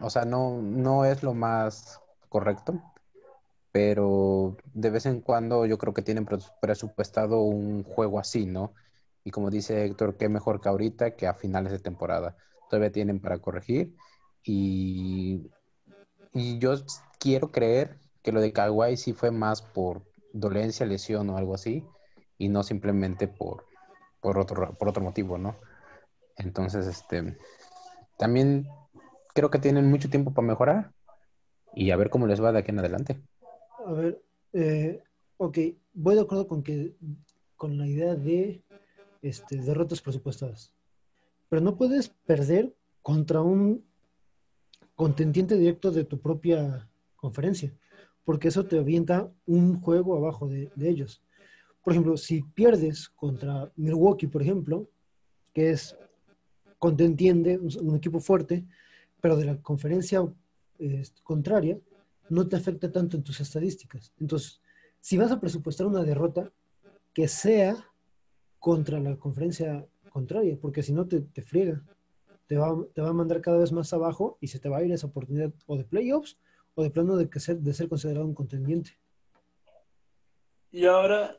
[0.00, 2.80] o sea, no, no es lo más correcto,
[3.72, 6.26] pero de vez en cuando yo creo que tienen
[6.60, 8.74] presupuestado un juego así, ¿no?
[9.24, 12.36] Y como dice Héctor, qué mejor que ahorita que a finales de temporada.
[12.68, 13.94] Todavía tienen para corregir
[14.42, 15.50] y,
[16.32, 16.74] y yo
[17.18, 20.02] quiero creer que lo de Kawhi sí fue más por
[20.32, 21.84] dolencia, lesión o algo así,
[22.38, 23.66] y no simplemente por,
[24.20, 25.56] por, otro, por otro motivo, ¿no?
[26.36, 27.36] Entonces, este,
[28.18, 28.66] también
[29.34, 30.92] creo que tienen mucho tiempo para mejorar
[31.74, 33.20] y a ver cómo les va de aquí en adelante.
[33.86, 35.02] A ver, eh,
[35.38, 35.58] ok,
[35.94, 36.94] voy de acuerdo con que
[37.56, 38.62] con la idea de
[39.22, 40.72] este, derrotas presupuestadas,
[41.48, 43.84] pero no puedes perder contra un
[44.94, 47.74] contendiente directo de tu propia conferencia,
[48.24, 51.22] porque eso te avienta un juego abajo de, de ellos.
[51.82, 54.90] Por ejemplo, si pierdes contra Milwaukee, por ejemplo,
[55.54, 55.96] que es
[56.78, 58.64] contendiente, un equipo fuerte,
[59.20, 60.20] pero de la conferencia
[61.22, 61.78] contraria,
[62.30, 64.14] no te afecta tanto en tus estadísticas.
[64.18, 64.62] Entonces,
[65.00, 66.50] si vas a presupuestar una derrota,
[67.12, 67.76] que sea
[68.58, 71.82] contra la conferencia contraria, porque si no te, te friega,
[72.46, 74.82] te va, te va, a mandar cada vez más abajo y se te va a
[74.84, 76.38] ir esa oportunidad o de playoffs
[76.74, 78.98] o de plano de, que ser, de ser considerado un contendiente.
[80.70, 81.36] Y ahora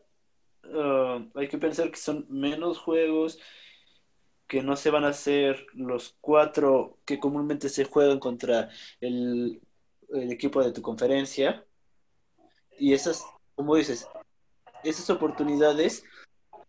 [0.65, 3.39] uh, hay que pensar que son menos juegos
[4.47, 9.61] que no se van a hacer los cuatro que comúnmente se juegan contra el,
[10.13, 11.65] equipo de tu conferencia.
[12.77, 13.23] Y esas,
[13.55, 14.07] como dices,
[14.83, 16.03] esas oportunidades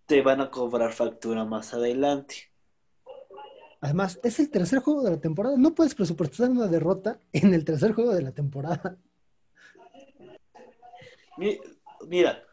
[0.07, 2.51] te van a cobrar factura más adelante.
[3.81, 5.57] Además, es el tercer juego de la temporada.
[5.57, 8.97] No puedes presupuestar una derrota en el tercer juego de la temporada.
[12.07, 12.45] Mira,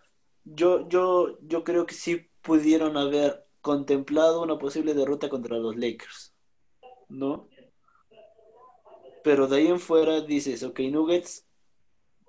[0.44, 6.34] yo, yo, yo creo que sí pudieron haber contemplado una posible derrota contra los Lakers,
[7.10, 7.48] ¿no?
[9.30, 11.46] Pero de ahí en fuera dices, ok, Nuggets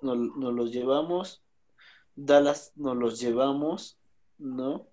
[0.03, 1.41] nos, los llevamos,
[2.15, 3.97] Dallas nos los llevamos,
[4.37, 4.85] ¿no?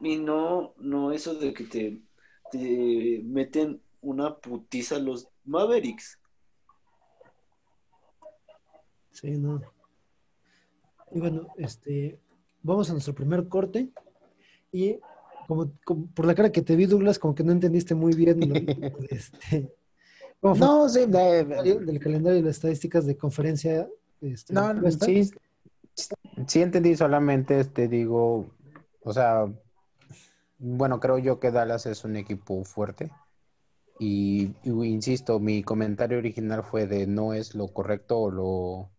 [0.00, 2.02] Y no, no eso de que te,
[2.50, 6.18] te meten una putiza los Mavericks.
[9.12, 9.62] Sí, no.
[11.12, 12.18] Y bueno, este,
[12.60, 13.92] vamos a nuestro primer corte.
[14.72, 14.98] Y
[15.46, 15.70] como,
[16.12, 18.40] por la cara que te vi, Douglas, como que no entendiste muy bien
[19.10, 19.72] este,
[20.42, 23.88] no, sí, del calendario y las estadísticas de conferencia.
[24.20, 25.30] Este, no, sí,
[26.46, 28.50] sí entendí solamente, este, digo,
[29.02, 29.46] o sea,
[30.58, 33.10] bueno, creo yo que Dallas es un equipo fuerte.
[33.98, 38.90] Y, insisto, mi comentario original fue de no es lo correcto o lo, o,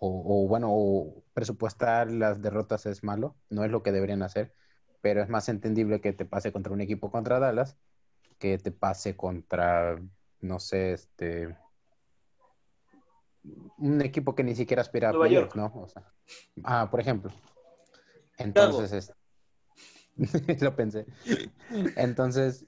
[0.00, 4.54] o bueno, o presupuestar las derrotas es malo, no es lo que deberían hacer
[5.02, 7.76] pero es más entendible que te pase contra un equipo contra Dallas
[8.38, 10.00] que te pase contra,
[10.42, 11.56] no sé, este
[13.78, 15.72] un equipo que ni siquiera aspira a playoff, ¿no?
[15.74, 16.04] O sea,
[16.64, 17.32] ah, por ejemplo.
[18.38, 19.12] Entonces,
[20.60, 21.06] lo pensé.
[21.96, 22.66] Entonces,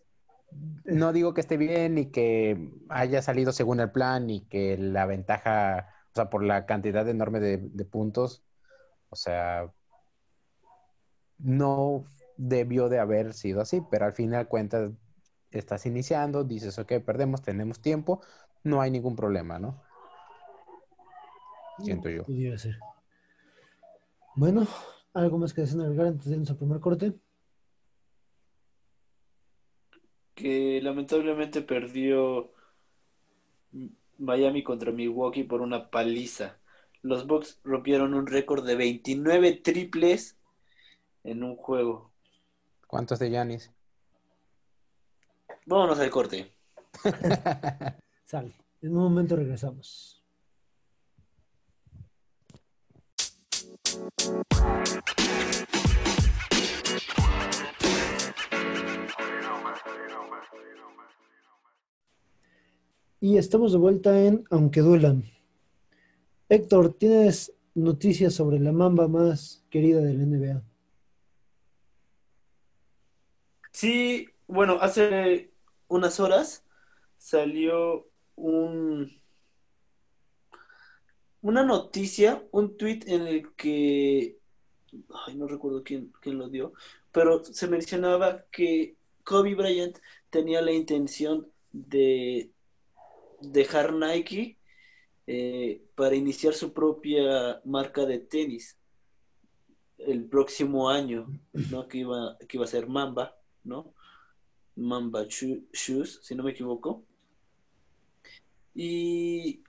[0.84, 5.06] no digo que esté bien ni que haya salido según el plan y que la
[5.06, 8.44] ventaja, o sea, por la cantidad enorme de, de puntos,
[9.10, 9.72] o sea,
[11.38, 12.04] no
[12.36, 14.90] debió de haber sido así, pero al final cuentas
[15.58, 18.20] estás iniciando, dices, ok, perdemos, tenemos tiempo,
[18.62, 19.82] no hay ningún problema, ¿no?
[21.78, 22.24] Siento yo.
[24.36, 24.66] Bueno,
[25.12, 27.14] ¿algo más que agregar antes de nuestro primer corte?
[30.34, 32.52] Que lamentablemente perdió
[34.18, 36.58] Miami contra Milwaukee por una paliza.
[37.02, 40.38] Los Bucks rompieron un récord de 29 triples
[41.22, 42.10] en un juego.
[42.86, 43.73] ¿Cuántos de Yanis?
[45.66, 46.52] Vámonos al corte.
[48.24, 48.52] Sale.
[48.82, 50.22] En un momento regresamos.
[63.20, 65.24] Y estamos de vuelta en Aunque duelan.
[66.50, 70.62] Héctor, ¿tienes noticias sobre la mamba más querida del NBA?
[73.72, 75.53] Sí, bueno, hace
[75.88, 76.64] unas horas
[77.18, 79.22] salió un
[81.40, 84.38] una noticia, un tweet en el que
[85.26, 86.72] ay, no recuerdo quién, quién lo dio,
[87.12, 89.98] pero se mencionaba que Kobe Bryant
[90.30, 92.50] tenía la intención de
[93.40, 94.58] dejar Nike
[95.26, 98.78] eh, para iniciar su propia marca de tenis
[99.98, 101.26] el próximo año,
[101.70, 101.88] ¿no?
[101.88, 103.36] Que iba, que iba a ser Mamba.
[103.64, 103.93] ¿no?
[104.76, 107.04] Mamba Shoes, si no me equivoco.
[108.74, 109.62] Y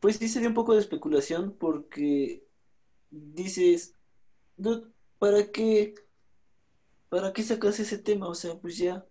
[0.00, 2.44] pues sí se dio un poco de especulación porque
[3.10, 3.94] dices,
[5.18, 5.94] ¿para qué?
[7.08, 8.28] ¿Para qué sacas ese tema?
[8.28, 9.06] O sea, pues ya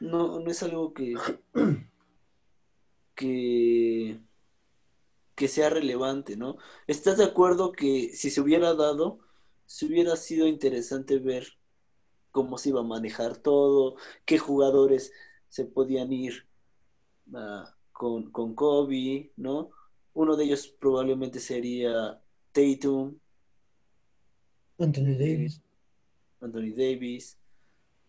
[0.00, 1.14] no, no es algo que,
[3.14, 4.20] que,
[5.34, 6.58] que sea relevante, ¿no?
[6.86, 9.18] ¿Estás de acuerdo que si se hubiera dado,
[9.66, 11.58] se hubiera sido interesante ver
[12.34, 15.12] cómo se iba a manejar todo, qué jugadores
[15.48, 16.48] se podían ir
[17.32, 19.70] ah, con, con Kobe, ¿no?
[20.14, 22.20] Uno de ellos probablemente sería
[22.50, 23.16] Tatum.
[24.80, 25.62] Anthony Davis.
[26.40, 27.38] Anthony Davis,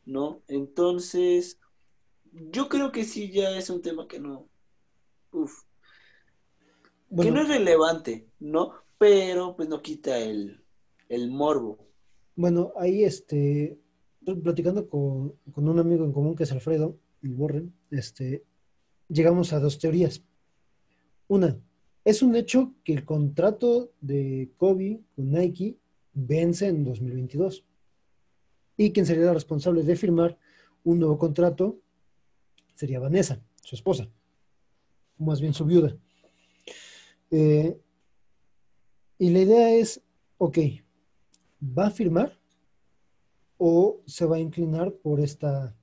[0.05, 0.41] ¿no?
[0.47, 1.59] Entonces,
[2.31, 4.49] yo creo que sí ya es un tema que no,
[5.33, 5.65] uf,
[7.15, 8.73] que no es relevante, ¿no?
[8.97, 10.63] Pero pues no quita el,
[11.09, 11.77] el morbo.
[12.35, 13.79] Bueno, ahí este,
[14.33, 18.43] platicando con, un amigo en común que es Alfredo, el Borren, este,
[19.07, 20.23] llegamos a dos teorías.
[21.27, 21.57] Una,
[22.03, 25.77] es un hecho que el contrato de Kobe con Nike
[26.13, 27.63] vence en 2022
[28.77, 30.37] y quien sería la responsable de firmar
[30.83, 31.79] un nuevo contrato
[32.75, 34.09] sería Vanessa, su esposa,
[35.17, 35.95] más bien su viuda.
[37.31, 37.79] Eh,
[39.17, 40.01] y la idea es,
[40.37, 40.57] ok,
[41.61, 42.37] ¿va a firmar
[43.57, 45.75] o se va a inclinar por esta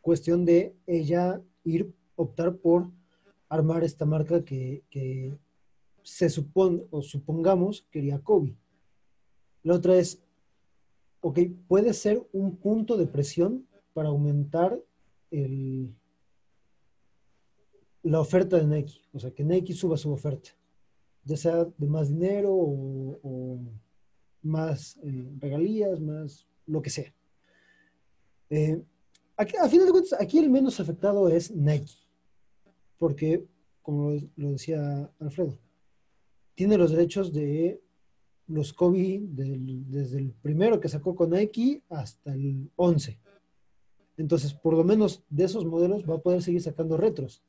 [0.00, 2.90] cuestión de ella ir, optar por
[3.48, 4.82] armar esta marca que,
[6.02, 8.54] se supone o supongamos quería Kobe?
[9.62, 10.22] La otra es,
[11.22, 14.78] ok, puede ser un punto de presión para aumentar
[18.02, 20.50] la oferta de Nike, o sea, que Nike suba su oferta,
[21.24, 23.58] ya sea de más dinero o,
[24.42, 27.12] más eh, regalías, más lo que sea.
[28.50, 28.82] Eh,
[29.36, 31.94] aquí, a final de cuentas, aquí el menos afectado es Nike,
[32.98, 33.44] porque,
[33.82, 35.58] como lo decía Alfredo,
[36.54, 37.80] tiene los derechos de
[38.46, 43.18] los Kobe desde el primero que sacó con Nike hasta el 11.
[44.16, 47.42] Entonces, por lo menos de esos modelos va a poder seguir sacando retros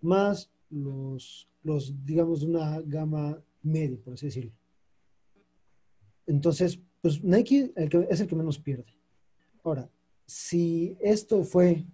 [0.00, 4.52] más los, los, digamos, de una gama media, por así decirlo.
[6.26, 8.92] Entonces, pues Nike es el que menos pierde.
[9.62, 9.90] Ahora,
[10.26, 11.84] si esto fue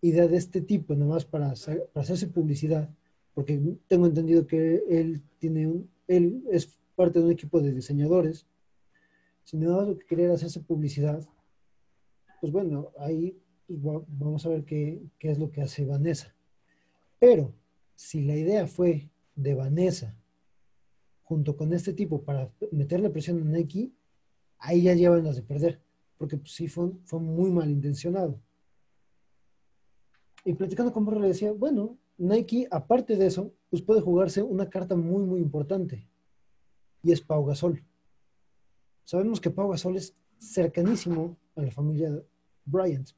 [0.00, 1.54] idea de este tipo, nada más para,
[1.92, 2.88] para hacerse publicidad,
[3.34, 8.46] porque tengo entendido que él tiene un, él es parte de un equipo de diseñadores,
[9.42, 11.26] si nada más lo que quería hacerse publicidad,
[12.40, 16.34] pues bueno, ahí pues, vamos a ver qué, qué es lo que hace Vanessa.
[17.18, 17.54] Pero
[17.94, 20.14] si la idea fue de Vanessa
[21.22, 23.90] junto con este tipo para meterle presión a Nike,
[24.64, 25.80] ahí ya llevan las de perder,
[26.16, 28.40] porque pues, sí fue, fue muy intencionado.
[30.44, 34.68] Y platicando con Borre le decía, bueno, Nike, aparte de eso, pues puede jugarse una
[34.68, 36.08] carta muy, muy importante,
[37.02, 37.84] y es Pau Gasol.
[39.04, 42.22] Sabemos que Pau Gasol es cercanísimo a la familia
[42.64, 43.10] Bryant,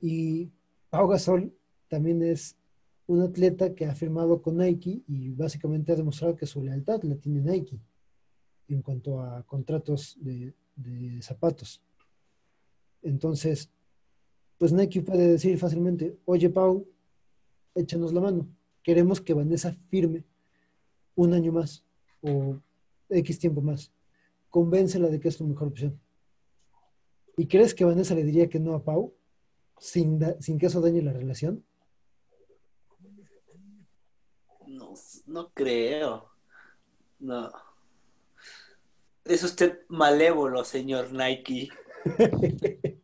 [0.00, 0.50] y
[0.90, 1.54] Pau Gasol
[1.88, 2.56] también es
[3.06, 7.16] un atleta que ha firmado con Nike y básicamente ha demostrado que su lealtad la
[7.16, 7.80] tiene Nike
[8.68, 10.54] en cuanto a contratos de,
[11.20, 11.82] zapatos.
[13.02, 13.70] Entonces,
[14.58, 16.86] pues Nike puede decir fácilmente, oye Pau,
[17.74, 18.48] échanos la mano,
[18.82, 20.24] queremos que Vanessa firme
[21.14, 21.84] un año más
[22.22, 22.58] o
[23.10, 23.92] X tiempo más.
[24.48, 26.00] Convéncela de que es tu mejor opción.
[27.36, 29.14] ¿Y crees que Vanessa le diría que no a Pau
[29.78, 31.64] sin, sin que eso dañe la relación?
[35.26, 36.30] No creo.
[37.18, 37.50] No.
[39.24, 41.68] Es usted malévolo, señor Nike.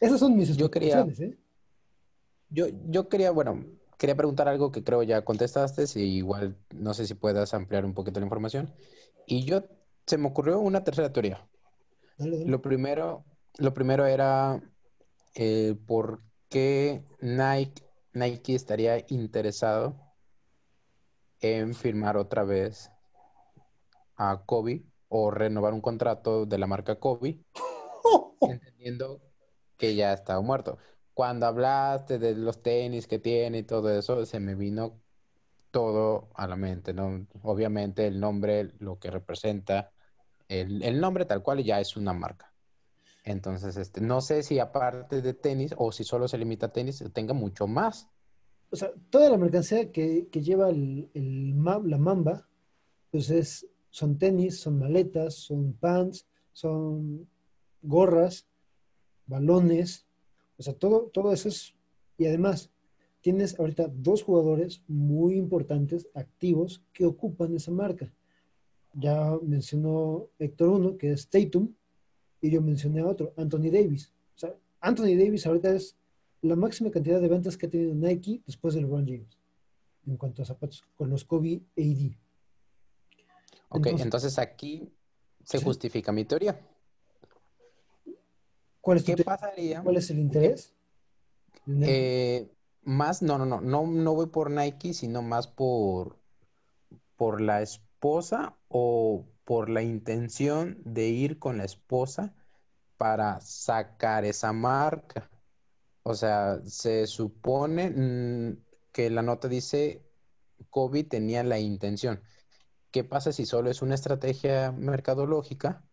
[0.00, 1.36] Esas son mis yo quería, ¿eh?
[2.50, 3.64] yo, yo quería, bueno,
[3.96, 7.94] quería preguntar algo que creo ya contestaste, y igual no sé si puedas ampliar un
[7.94, 8.72] poquito la información.
[9.26, 9.64] Y yo,
[10.06, 11.44] se me ocurrió una tercera teoría.
[12.18, 13.24] Lo primero,
[13.58, 14.62] lo primero era
[15.34, 17.82] eh, por qué Nike
[18.12, 19.96] Nike estaría interesado
[21.40, 22.90] en firmar otra vez
[24.16, 27.38] a Kobe o renovar un contrato de la marca Kobe,
[28.40, 29.20] entendiendo
[29.76, 30.78] que ya estaba muerto.
[31.14, 35.00] Cuando hablaste de los tenis que tiene y todo eso, se me vino
[35.70, 37.26] todo a la mente, ¿no?
[37.42, 39.92] Obviamente el nombre, lo que representa,
[40.48, 42.54] el, el nombre tal cual ya es una marca.
[43.24, 47.04] Entonces, este, no sé si aparte de tenis o si solo se limita a tenis,
[47.12, 48.08] tenga mucho más.
[48.70, 52.48] O sea, toda la mercancía que, lleva la mamba,
[53.10, 57.28] pues es, son tenis, son maletas, son pants, son
[57.82, 58.46] gorras,
[59.26, 60.06] balones,
[60.58, 61.74] o sea, todo, todo eso es,
[62.18, 62.70] y además,
[63.20, 68.12] tienes ahorita dos jugadores muy importantes, activos, que ocupan esa marca.
[68.94, 71.72] Ya mencionó Héctor uno, que es Tatum,
[72.40, 74.12] y yo mencioné a otro, Anthony Davis.
[74.34, 75.96] O sea, Anthony Davis ahorita es
[76.42, 79.38] la máxima cantidad de ventas que ha tenido Nike después del LeBron James
[80.06, 82.16] en cuanto a zapatos con los Kobe AD.
[83.70, 84.90] Ok, entonces, aquí
[85.44, 86.58] se justifica mi teoría.
[88.80, 89.82] ¿Cuál es, ¿Qué pasaría?
[89.82, 90.74] ¿Cuál es el interés?
[91.66, 92.50] Eh,
[92.82, 96.18] más, no, no, no, no, no voy por Nike, sino más por,
[97.16, 102.34] por la esposa o por la intención de ir con la esposa
[102.96, 105.30] para sacar esa marca.
[106.02, 110.02] O sea, se supone mm, que la nota dice
[110.70, 112.22] Kobe tenía la intención.
[112.90, 115.84] ¿Qué pasa si solo es una estrategia mercadológica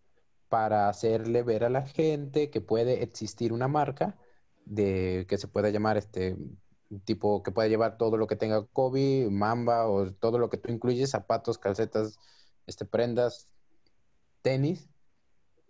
[0.50, 4.18] para hacerle ver a la gente que puede existir una marca
[4.66, 6.38] de que se pueda llamar este
[7.04, 10.72] tipo que pueda llevar todo lo que tenga Kobe, Mamba o todo lo que tú
[10.72, 12.20] incluyes, zapatos, calcetas,
[12.68, 13.50] este prendas,
[14.42, 14.90] tenis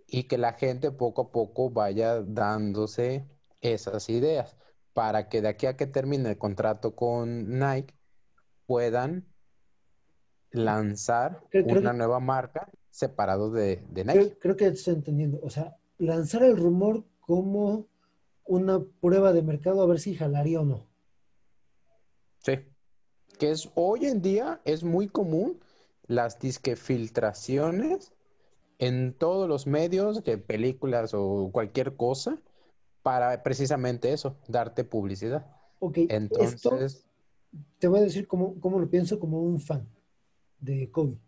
[0.08, 3.28] y que la gente poco a poco vaya dándose
[3.74, 4.56] esas ideas
[4.94, 7.96] para que de aquí a que termine el contrato con Nike
[8.66, 9.26] puedan
[10.52, 14.20] lanzar Creo- una nueva marca separado de, de Nike.
[14.20, 15.40] Creo, creo que estoy entendiendo.
[15.44, 17.88] O sea, lanzar el rumor como
[18.46, 20.88] una prueba de mercado a ver si jalaría o no.
[22.40, 22.60] Sí.
[23.38, 25.60] Que es hoy en día es muy común
[26.08, 28.14] las disque filtraciones
[28.78, 32.40] en todos los medios de películas o cualquier cosa
[33.06, 35.46] para precisamente eso, darte publicidad.
[35.78, 37.06] Ok, esto Entonces,
[37.78, 39.88] te voy a decir cómo, cómo lo pienso como un fan
[40.60, 41.20] de Kobe.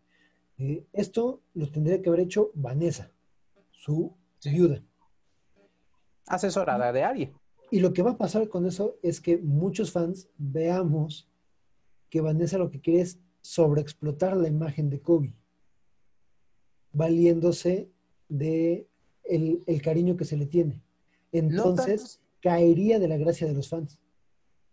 [0.58, 3.12] Eh, esto lo tendría que haber hecho Vanessa,
[3.70, 4.50] su Sí.
[4.50, 4.82] viuda.
[6.26, 7.34] asesorada de alguien.
[7.70, 11.30] Y lo que va a pasar con eso es que muchos fans veamos
[12.10, 15.36] que Vanessa lo que quiere es sobreexplotar la imagen de Kobe,
[16.92, 17.92] valiéndose
[18.30, 18.90] de
[19.26, 20.82] el, el cariño que se le tiene.
[21.32, 24.00] No Entonces, tanto, caería de la gracia de los fans.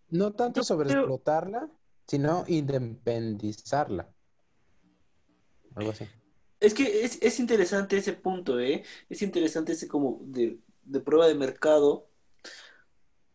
[0.09, 1.69] no tanto sobre explotarla,
[2.07, 4.09] sino independizarla.
[5.75, 6.07] Algo así.
[6.61, 8.85] Es que es, es interesante ese punto, ¿eh?
[9.09, 12.09] Es interesante ese como de, de prueba de mercado,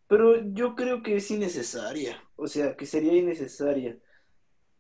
[0.08, 4.00] pero yo creo que es innecesaria, o sea, que sería innecesaria.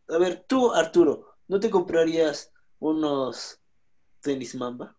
[0.07, 3.59] A ver, tú, Arturo, ¿no te comprarías unos
[4.21, 4.95] tenis Mamba?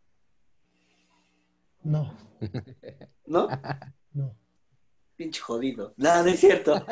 [1.82, 2.14] No,
[3.26, 3.48] ¿No?
[4.12, 4.34] no.
[5.16, 5.94] Pinche jodido.
[5.96, 6.84] No, no es cierto.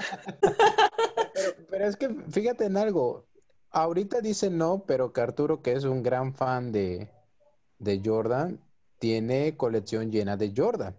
[1.34, 3.26] Pero, pero es que fíjate en algo.
[3.70, 7.10] Ahorita dice no, pero que Arturo, que es un gran fan de,
[7.78, 8.60] de Jordan,
[8.98, 10.96] tiene colección llena de Jordan.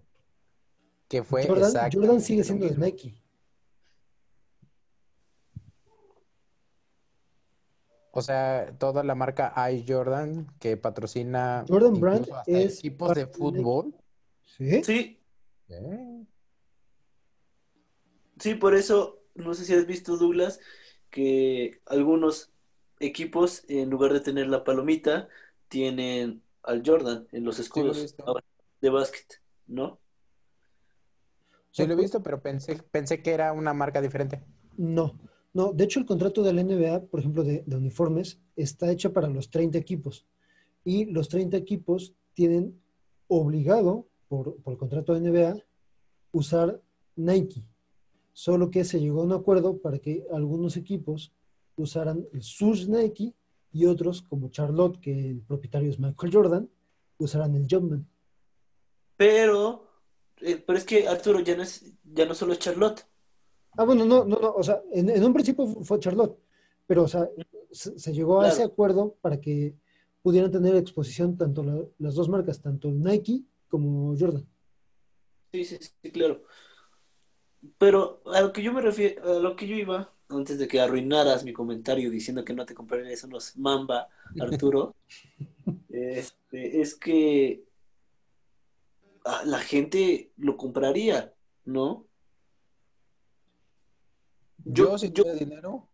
[1.07, 2.77] Que fue Jordan, sigue siendo de.
[2.77, 3.21] Nike.
[8.11, 13.27] O sea, toda la marca I Jordan que patrocina Jordan Brand hasta es equipos de
[13.27, 13.95] fútbol.
[14.57, 14.83] ¿Sí?
[14.83, 15.19] Sí,
[15.69, 16.25] Eh,
[18.39, 20.59] sí, por eso, no sé si has visto, Douglas,
[21.09, 22.51] que algunos
[22.99, 25.29] equipos, en lugar de tener la palomita,
[25.67, 28.15] tienen al Jordan en los escudos
[28.81, 29.99] de básquet, ¿no?
[31.71, 34.43] Sí lo he visto, pero pensé, pensé que era una marca diferente.
[34.77, 35.19] No,
[35.53, 35.71] no.
[35.71, 39.27] De hecho, el contrato de la NBA, por ejemplo, de, de uniformes, está hecho para
[39.29, 40.25] los 30 equipos.
[40.83, 42.81] Y los 30 equipos tienen
[43.27, 45.55] obligado, por, por el contrato de NBA,
[46.31, 46.81] usar
[47.17, 47.63] Nike.
[48.31, 51.33] Solo que se llegó a un acuerdo para que algunos equipos
[51.75, 53.33] usaran el sus Nike
[53.73, 56.69] y otros, como Charlotte, que el propietario es Michael Jordan,
[57.17, 58.07] usaran el Jumpman.
[59.17, 59.87] Pero,
[60.41, 63.05] eh, pero es que Arturo ya no es, ya no solo es Charlotte.
[63.77, 66.37] Ah, bueno, no, no, no, o sea, en, en un principio fu- fue Charlotte,
[66.87, 67.29] pero, o sea,
[67.71, 69.75] se, se llegó a ese acuerdo para que
[70.21, 74.45] pudieran tener exposición tanto la- las dos marcas, tanto Nike como Jordan.
[75.53, 76.43] Sí, sí, sí, claro.
[77.77, 80.79] Pero a lo que yo me refiero, a lo que yo iba, antes de que
[80.79, 84.07] arruinaras mi comentario diciendo que no te comprarías unos Mamba,
[84.39, 84.95] Arturo,
[85.89, 87.63] este, es que
[89.45, 91.33] la gente lo compraría,
[91.65, 92.05] ¿no?
[94.65, 95.89] Yo, Yo- si yo- tuviera dinero,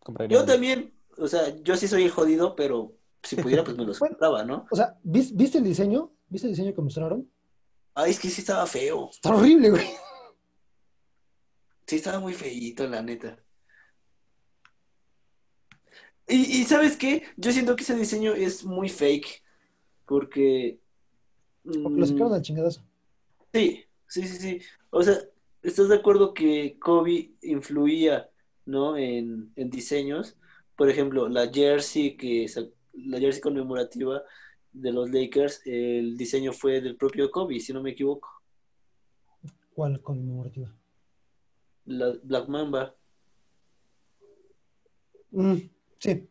[0.00, 0.52] compraría Yo uno.
[0.52, 4.14] también, o sea, yo sí soy el jodido, pero si pudiera, pues me los Bueno.
[4.16, 4.66] compraba, ¿no?
[4.70, 6.12] O sea, ¿vis- ¿viste el diseño?
[6.32, 7.30] ¿Viste el diseño que mostraron?
[7.94, 9.10] Ay, es que sí estaba feo.
[9.10, 9.86] Está horrible, güey.
[11.86, 13.38] Sí, estaba muy feíto, la neta.
[16.26, 17.24] Y, y ¿sabes qué?
[17.36, 19.42] Yo siento que ese diseño es muy fake.
[20.06, 20.80] Porque.
[21.64, 22.82] Porque lo sacaron mm, al chingadazo.
[23.52, 24.60] sí, sí, sí, sí.
[24.88, 25.18] O sea,
[25.62, 28.30] ¿estás de acuerdo que Kobe influía,
[28.64, 28.96] ¿no?
[28.96, 30.38] En, en diseños.
[30.76, 32.46] Por ejemplo, la jersey que
[32.94, 34.22] la jersey conmemorativa
[34.72, 38.28] de los Lakers, el diseño fue del propio Kobe, si no me equivoco.
[39.74, 40.74] ¿Cuál conmemorativa?
[41.84, 42.94] La Black Mamba.
[45.30, 45.56] Mm,
[45.98, 46.28] sí.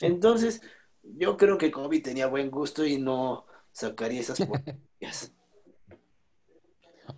[0.00, 0.62] Entonces,
[1.02, 5.32] yo creo que Kobe tenía buen gusto y no sacaría esas porquerías.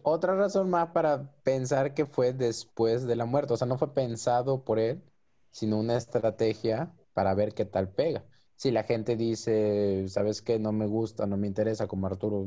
[0.02, 3.54] otra razón más para pensar que fue después de la muerte.
[3.54, 5.02] O sea, no fue pensado por él,
[5.50, 8.24] sino una estrategia para ver qué tal pega.
[8.62, 10.60] Si la gente dice, ¿sabes qué?
[10.60, 12.46] No me gusta, no me interesa, como Arturo,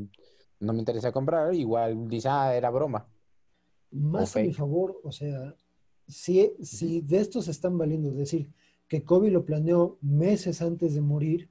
[0.61, 3.05] no me interesa comprar, igual dice, ah, era broma.
[3.91, 5.53] Más a mi favor, o sea,
[6.07, 8.49] si, si de esto se están valiendo, es decir,
[8.87, 11.49] que Kobe lo planeó meses antes de morir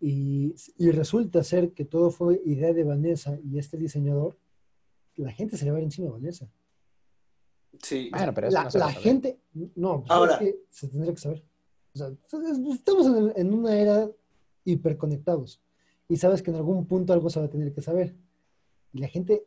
[0.00, 4.38] y, y, resulta ser que todo fue idea de Vanessa y este diseñador,
[5.16, 6.50] la gente se le va a ir encima a Vanessa.
[7.82, 8.08] Sí.
[8.10, 9.40] Bueno, pero eso la, no la gente,
[9.74, 11.44] no, pues Ahora, es que se tendría que saber.
[11.94, 12.12] O sea,
[12.72, 14.10] estamos en, en, una era
[14.64, 15.60] hiperconectados
[16.08, 18.14] y sabes que en algún punto algo se va a tener que saber.
[18.92, 19.44] Y la gente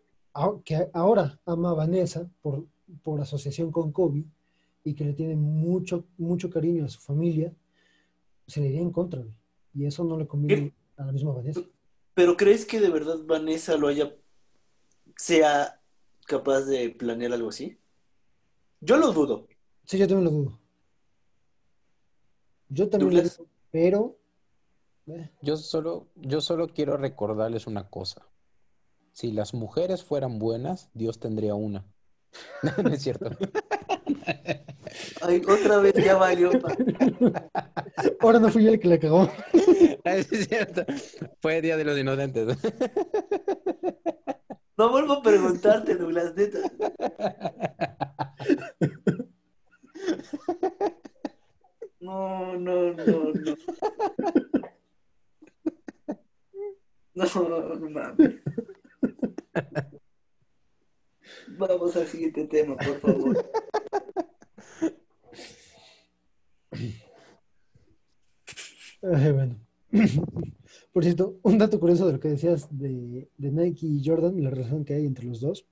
[0.63, 2.65] que ahora ama a Vanessa por,
[3.03, 4.23] por asociación con Kobe
[4.83, 7.53] y que le tiene mucho, mucho cariño a su familia,
[8.47, 9.23] se le iría en contra.
[9.73, 11.61] Y eso no le conviene a la misma Vanessa.
[12.13, 14.15] ¿Pero crees que de verdad Vanessa lo haya,
[15.17, 15.81] sea
[16.25, 17.77] capaz de planear algo así?
[18.79, 19.47] Yo lo dudo.
[19.85, 20.59] Sí, yo también lo dudo.
[22.69, 23.29] Yo también
[23.71, 24.17] pero...
[25.07, 25.29] Eh.
[25.41, 28.27] Yo, solo, yo solo quiero recordarles una cosa.
[29.13, 31.85] Si las mujeres fueran buenas, Dios tendría una.
[32.83, 33.31] no es cierto.
[35.21, 36.51] Ay, otra vez ya valió.
[38.19, 39.29] Ahora no fui yo el que la cagó.
[40.03, 40.85] es cierto.
[41.41, 42.57] Fue Día de los Inocentes.
[44.77, 46.59] No vuelvo a preguntarte, Douglas, neta.
[51.99, 53.55] No, no, no, no.
[57.15, 58.35] No, no mames.
[61.57, 63.51] Vamos al siguiente tema, por favor.
[69.01, 69.55] bueno.
[70.91, 74.83] Por cierto, un dato curioso de lo que decías de, Nike y Jordan, la relación
[74.83, 75.67] que hay entre los dos.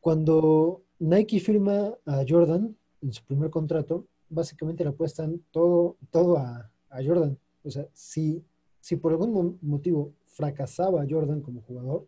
[0.00, 6.70] Cuando Nike firma a Jordan en su primer contrato, básicamente le apuestan todo, todo a,
[7.04, 7.38] Jordan.
[7.64, 8.42] O sea, si,
[8.80, 12.06] si por algún motivo fracasaba Jordan como jugador,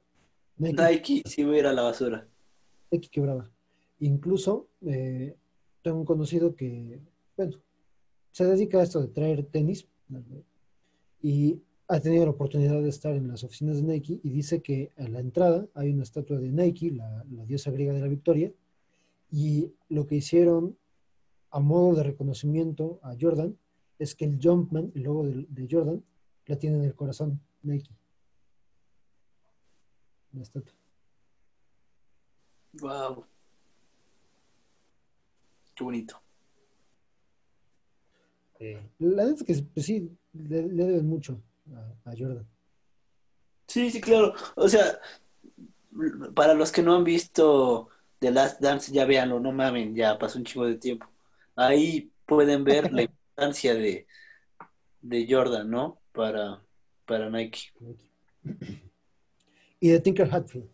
[0.57, 2.29] Nike, Nike se iba a ir a la basura.
[2.91, 3.51] Nike quebraba.
[4.01, 5.37] Incluso eh,
[5.83, 7.01] tengo un conocido que,
[7.37, 7.59] bueno,
[8.31, 9.89] se dedica a esto de traer tenis
[11.23, 14.91] y ha tenido la oportunidad de estar en las oficinas de Nike y dice que
[14.97, 18.53] a la entrada hay una estatua de Nike, la, diosa griega de la victoria,
[19.31, 20.77] y lo que hicieron
[21.55, 23.57] a modo de reconocimiento a Jordan
[23.97, 26.05] es que el Jumpman, el logo de, de Jordan,
[26.47, 27.95] la tiene en el corazón Nike.
[30.33, 30.75] La estatua.
[32.81, 33.25] Wow.
[35.77, 36.21] Qué bonito.
[38.59, 41.41] la verdad es que pues, sí, le, deben mucho
[42.05, 42.45] a, Jordan.
[43.69, 44.35] Sí, sí, claro.
[44.57, 45.01] O sea,
[46.35, 50.39] para los que no han visto The Last Dance, ya véanlo, no mamen, ya pasó
[50.39, 51.14] un chingo de tiempo.
[51.57, 54.07] Ahí pueden ver la importancia de,
[55.01, 56.01] de Jordan, ¿no?
[56.13, 56.65] Para,
[57.07, 57.73] para Nike.
[59.81, 60.69] Y de Tinker Hatfield,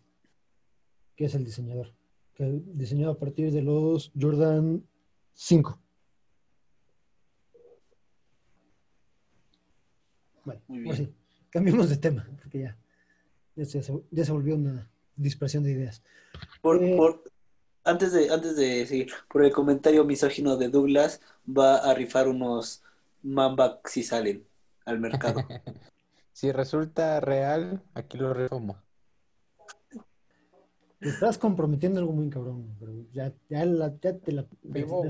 [1.15, 1.93] que es el diseñador,
[2.33, 4.83] que diseñó a partir de los Jordan
[5.33, 5.79] 5.
[10.43, 11.13] Bueno, pues sí,
[11.49, 12.77] cambiemos de tema, porque ya,
[13.55, 16.01] ya, se, volvió una dispersión de ideas.
[16.61, 17.30] Por, eh, por,
[17.83, 22.83] antes, de, antes de seguir, por el comentario misógino de Douglas, va a rifar unos
[23.23, 24.45] Mamba si salen
[24.85, 25.41] al mercado.
[26.33, 28.77] si resulta real, aquí lo rifamos.
[30.99, 34.45] estás comprometiendo algo muy cabrón, pero ya, ya, la, ya te la...
[34.63, 35.03] Vivo,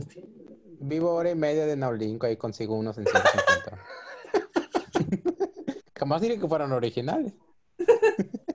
[0.80, 3.80] vivo hora y media de Naulinco, ahí consigo unos en 150.
[5.96, 7.34] Jamás diré que fueran originales.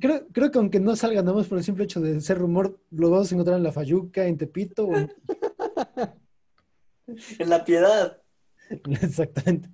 [0.00, 2.80] Creo, creo, que aunque no salga nada más por el simple hecho de ser rumor,
[2.90, 4.88] lo vamos a encontrar en la Fayuca, en Tepito.
[4.94, 5.12] en...
[7.38, 8.20] en la Piedad.
[8.70, 9.70] Exactamente.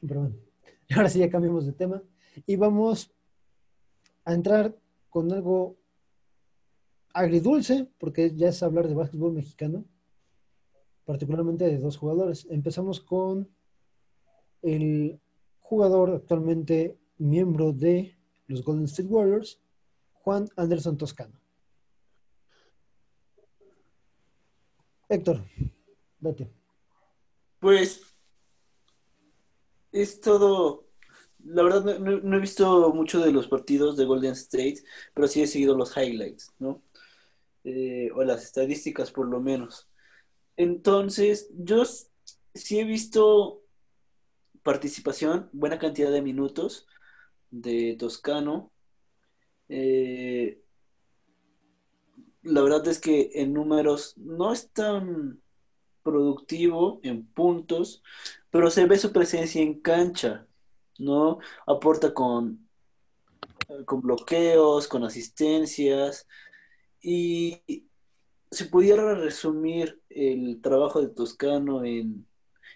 [0.00, 0.36] Pero bueno,
[0.94, 2.02] ahora sí ya cambiamos de tema
[2.46, 3.10] y vamos
[4.24, 4.76] a entrar
[5.08, 5.78] con algo
[7.14, 9.84] agridulce, porque ya es hablar de básquetbol mexicano
[11.06, 12.46] particularmente de dos jugadores.
[12.50, 13.48] Empezamos con
[14.60, 15.18] el
[15.60, 18.15] jugador actualmente miembro de
[18.48, 19.60] los Golden State Warriors,
[20.12, 21.40] Juan Anderson Toscano.
[25.08, 25.44] Héctor,
[26.18, 26.50] date.
[27.60, 28.02] Pues
[29.92, 30.86] es todo.
[31.44, 34.82] La verdad, no, he visto mucho de los partidos de Golden State,
[35.14, 36.82] pero sí he seguido los highlights, ¿no?
[37.62, 39.88] Eh, o las estadísticas, por lo menos.
[40.56, 41.84] Entonces, yo
[42.54, 43.62] sí he visto
[44.64, 46.88] participación, buena cantidad de minutos
[47.50, 48.72] de Toscano.
[49.68, 50.62] Eh,
[52.42, 55.40] la verdad es que en números no es tan
[56.02, 58.02] productivo en puntos,
[58.50, 60.46] pero se ve su presencia en cancha,
[60.98, 61.40] ¿no?
[61.66, 62.68] Aporta con,
[63.84, 66.28] con bloqueos, con asistencias,
[67.00, 67.86] y
[68.50, 72.26] si pudiera resumir el trabajo de Toscano en,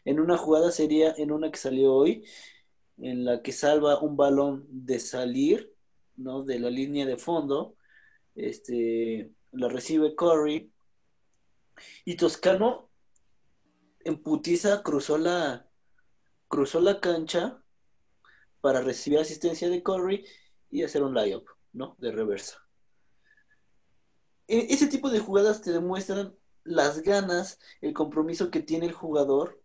[0.04, 2.24] en una jugada sería en una que salió hoy,
[3.00, 5.72] en la que salva un balón de salir,
[6.16, 6.42] ¿no?
[6.42, 7.76] De la línea de fondo,
[8.34, 10.72] este, la recibe Curry,
[12.04, 12.90] y Toscano
[14.00, 15.66] en putiza cruzó la,
[16.48, 17.62] cruzó la cancha
[18.60, 20.26] para recibir asistencia de Curry
[20.70, 21.96] y hacer un layup, ¿no?
[21.98, 22.58] De reversa.
[24.48, 26.34] E, ese tipo de jugadas te demuestran
[26.64, 29.62] las ganas, el compromiso que tiene el jugador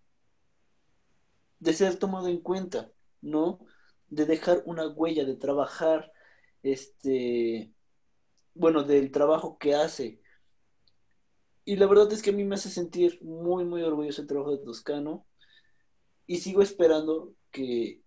[1.59, 2.91] de ser tomado en cuenta,
[3.25, 3.59] ¿no?
[4.07, 6.11] De dejar una huella, de trabajar,
[6.63, 7.73] este,
[8.53, 10.21] bueno, del trabajo que hace.
[11.65, 14.51] Y la verdad es que a mí me hace sentir muy, muy orgulloso el trabajo
[14.51, 15.25] de Toscano.
[16.27, 18.01] Y sigo esperando que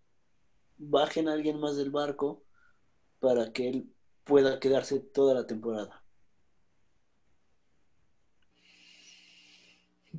[0.76, 2.44] bajen a alguien más del barco
[3.18, 3.92] para que él
[4.24, 6.04] pueda quedarse toda la temporada.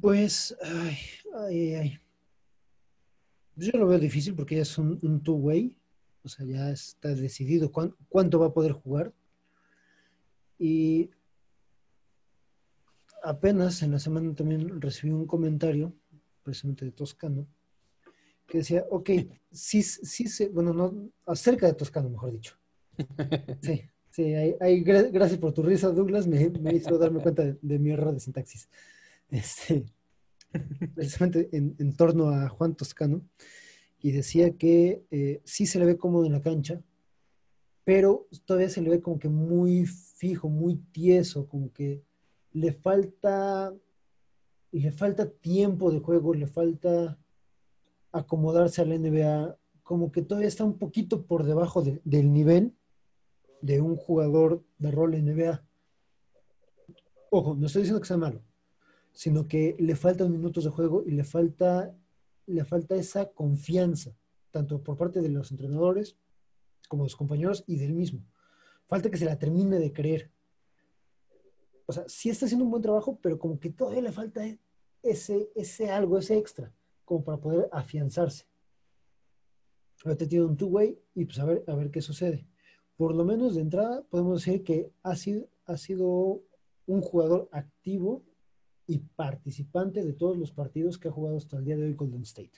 [0.01, 0.97] Pues, ay,
[1.33, 1.99] ay, ay.
[3.59, 5.77] Yo lo veo difícil porque ya es un, two-way,
[6.23, 9.13] o sea, ya está decidido cuánto va a poder jugar.
[10.57, 11.09] Y
[13.23, 15.93] apenas en la semana también recibí un comentario,
[16.43, 17.47] precisamente de Toscano,
[18.47, 19.09] que decía, ok,
[19.51, 22.55] sí, sí, se, bueno, no, acerca de Toscano, mejor dicho.
[23.61, 28.13] Sí, sí, hay, gracias por tu risa, Douglas, me, hizo darme cuenta de, mi error
[28.13, 28.69] de sintaxis.
[29.29, 29.85] Este,
[30.95, 33.21] precisamente en, torno a Juan Toscano,
[34.01, 36.81] y decía que eh, sí se le ve cómodo en la cancha,
[37.83, 42.03] pero todavía se le ve como que muy fijo, muy tieso, como que
[42.53, 43.73] le falta,
[44.71, 47.17] le falta tiempo de juego, le falta
[48.11, 52.75] acomodarse a la NBA, como que todavía está un poquito por debajo del nivel
[53.61, 55.63] de un jugador de rol NBA.
[57.31, 58.41] Ojo, no estoy diciendo que sea malo,
[59.19, 61.93] sino que le faltan minutos de juego y le falta,
[62.45, 64.15] le falta esa confianza,
[64.49, 66.15] tanto por parte de los entrenadores
[66.87, 68.23] como de los compañeros y del mismo.
[68.87, 70.31] Falta que se la termine de creer.
[71.85, 74.41] O sea, sí está haciendo un buen trabajo, pero como que todavía le falta
[75.03, 78.45] ese, ese algo, ese extra, como para poder afianzarse.
[80.05, 82.47] Ahorita tiene un two-way y pues a ver, a ver qué sucede.
[82.95, 86.41] Por lo menos de entrada podemos decir que ha sido, ha sido
[86.85, 88.23] un jugador activo
[88.89, 92.23] y participante de todos los partidos que ha jugado hasta el día de hoy Golden
[92.23, 92.53] State.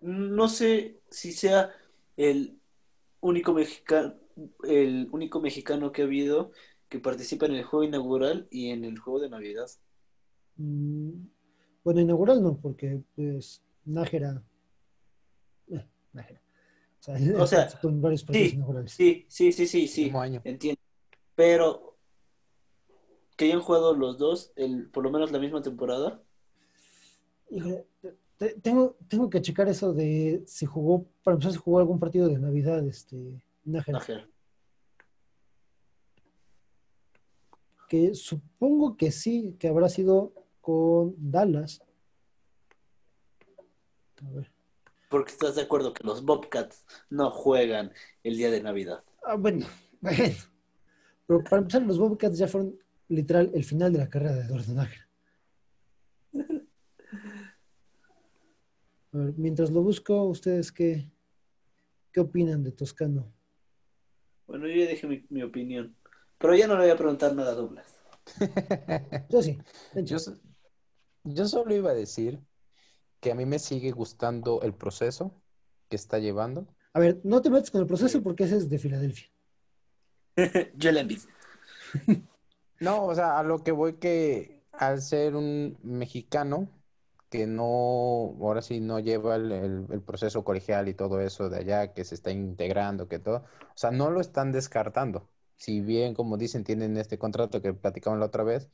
[0.00, 1.70] No sé si sea
[2.16, 2.58] el
[3.20, 4.16] único mexicano,
[4.64, 6.50] el único mexicano que ha habido
[6.88, 9.70] que participa en el juego inaugural y en el juego de Navidad.
[10.56, 11.24] Mm,
[11.84, 14.42] bueno, inaugural no, porque pues Nájera.
[15.68, 16.42] Eh, Nájera.
[17.38, 18.90] O sea, con varios partidos sí, inaugurales.
[18.90, 20.12] Sí, sí, sí, sí, sí.
[20.42, 20.80] Entiendo.
[21.36, 21.93] Pero
[23.36, 26.22] que hayan jugado los dos, el, por lo menos la misma temporada?
[27.50, 27.86] Híjole,
[28.62, 32.38] tengo, tengo que checar eso de si jugó, para empezar, si jugó algún partido de
[32.38, 34.28] Navidad, este, Nájera.
[37.88, 41.82] Que supongo que sí, que habrá sido con Dallas.
[44.22, 44.50] A ver.
[45.10, 49.04] Porque estás de acuerdo que los Bobcats no juegan el día de Navidad.
[49.22, 49.66] Ah, bueno,
[50.00, 50.34] bueno.
[51.26, 52.76] Pero para empezar, los Bobcats ya fueron
[53.08, 55.08] literal el final de la carrera de Eduardo Nájera.
[59.36, 61.08] mientras lo busco, ¿ustedes qué,
[62.12, 63.32] qué opinan de Toscano?
[64.46, 65.96] Bueno, yo ya dije mi, opinión,
[66.38, 68.02] pero ya no le voy a preguntar nada a Douglas.
[69.30, 69.58] yo sí.
[69.94, 70.16] Yo,
[71.24, 72.40] yo solo iba a decir
[73.20, 75.40] que a mí me sigue gustando el proceso
[75.88, 76.66] que está llevando.
[76.92, 79.30] A ver, no te metas con el proceso porque ese es de Filadelfia.
[80.76, 81.28] yo le envidio.
[82.84, 86.68] No, o sea, a lo que voy que al ser un mexicano
[87.30, 92.04] que no, ahora sí no lleva el, proceso colegial y todo eso de allá, que
[92.04, 95.28] se está integrando, que todo, o sea, no lo están descartando.
[95.56, 98.70] Si bien, como dicen, tienen este contrato que platicamos la otra vez,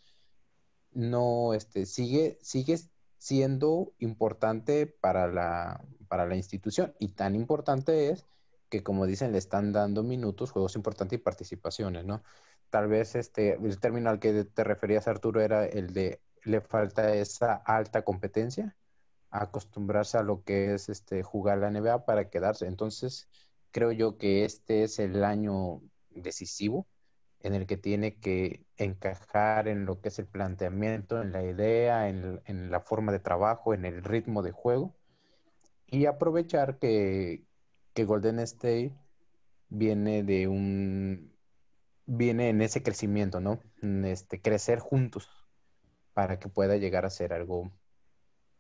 [0.93, 2.79] no, este, sigue, sigue
[3.19, 8.27] siendo importante para la, para la institución y tan importante es
[8.69, 12.23] que, como dicen, le están dando minutos, juegos importantes y participaciones, ¿no?
[12.71, 17.15] Tal vez este, el término al que te referías, Arturo, era el de le falta
[17.15, 18.77] esa alta competencia.
[19.31, 22.67] acostumbrarse a lo que es este jugar la NBA para quedarse.
[22.67, 23.29] Entonces,
[23.73, 26.89] creo yo que este es el año decisivo
[27.41, 32.09] en el que tiene que encajar en lo que es el planteamiento, en la idea,
[32.09, 34.97] en, en la forma de trabajo, en el ritmo de juego
[35.87, 37.45] y aprovechar que,
[37.95, 38.97] que Golden State
[39.69, 41.30] viene de un
[42.13, 43.61] viene en ese crecimiento, ¿no?
[44.05, 45.29] Este, crecer juntos
[46.13, 47.71] para que pueda llegar a ser algo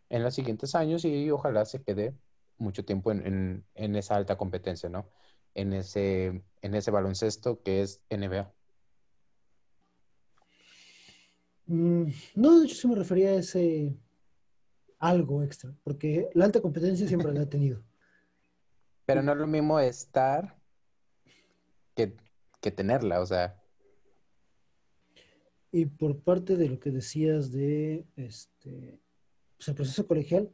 [0.09, 2.15] en los siguientes años y ojalá se quede
[2.59, 5.11] mucho tiempo en, esa alta competencia, ¿no?
[5.55, 8.53] En ese, en ese baloncesto que es NBA.
[11.67, 12.05] Mm,
[12.37, 13.97] no, yo sí me refería a ese
[15.01, 17.83] algo extra, porque la alta competencia siempre la ha tenido.
[19.07, 20.57] Pero no es lo mismo estar
[21.97, 22.17] que,
[22.61, 23.61] que tenerla, o sea.
[25.73, 29.01] Y por parte de lo que decías de este
[29.61, 30.51] pues, el proceso colegial,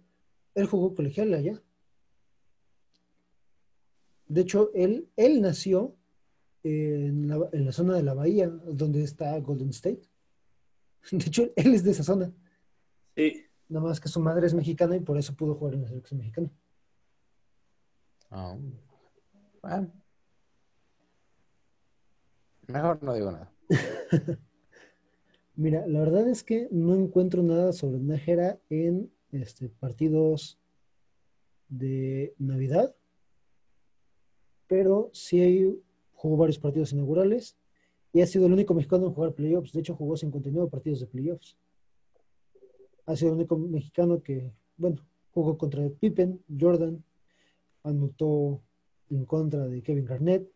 [0.54, 1.62] él jugó colegial allá.
[4.26, 5.96] De hecho, él, él nació
[6.64, 10.02] en la, en la, zona de la bahía, donde está Golden State.
[11.12, 12.32] De hecho, él es de esa zona.
[13.14, 13.44] Sí.
[13.68, 16.18] Nada más que su madre es mexicana y por eso pudo jugar en la selección
[16.18, 16.50] mexicana.
[18.30, 18.58] Oh.
[19.62, 19.92] Bueno.
[22.68, 23.52] Mejor no digo nada.
[25.56, 30.58] Mira, la verdad es que no encuentro nada sobre Nájera en este, partidos
[31.68, 32.94] de Navidad,
[34.66, 35.80] pero sí
[36.12, 37.56] jugó varios partidos inaugurales
[38.12, 39.72] y ha sido el único mexicano en jugar playoffs.
[39.72, 41.56] De hecho, jugó 59 partidos de playoffs.
[43.06, 47.04] Ha sido el único mexicano que, bueno, jugó contra Pippen, Jordan,
[47.82, 48.62] anotó
[49.10, 50.50] en contra de Kevin Garnett,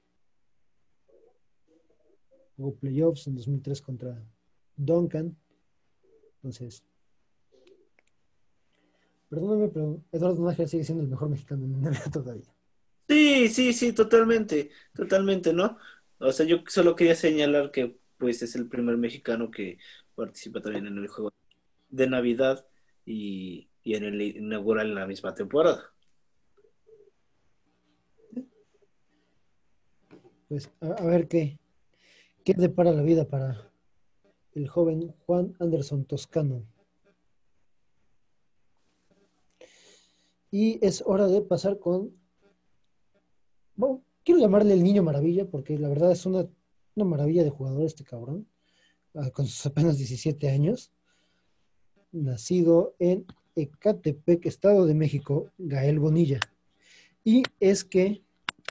[2.61, 4.23] jugó playoffs en 2003 contra
[4.77, 5.35] Duncan.
[6.37, 6.85] Entonces,
[9.31, 12.55] perdóname, pero Eduardo Nájera sigue siendo el mejor mexicano en NBA todavía.
[13.09, 15.79] Sí, sí, sí, totalmente, totalmente, ¿no?
[16.19, 19.79] O sea, yo solo quería señalar que pues es el primer mexicano que
[20.15, 21.33] participa también en el juego
[21.89, 22.67] de Navidad
[23.07, 25.91] y, en el inaugural en la misma temporada.
[30.49, 31.60] Pues a, ver qué,
[32.45, 33.71] qué depara la vida para,
[34.55, 36.65] el joven Juan Anderson Toscano.
[40.51, 42.13] Y es hora de pasar con,
[43.77, 46.49] bueno, quiero llamarle el niño maravilla, porque la verdad es una,
[46.97, 48.47] maravilla de jugador este cabrón,
[49.15, 50.93] ah, con sus apenas 17 años,
[52.13, 53.25] nacido en
[53.55, 56.41] Ecatepec, Estado de México, Gael Bonilla.
[57.25, 58.23] Y es que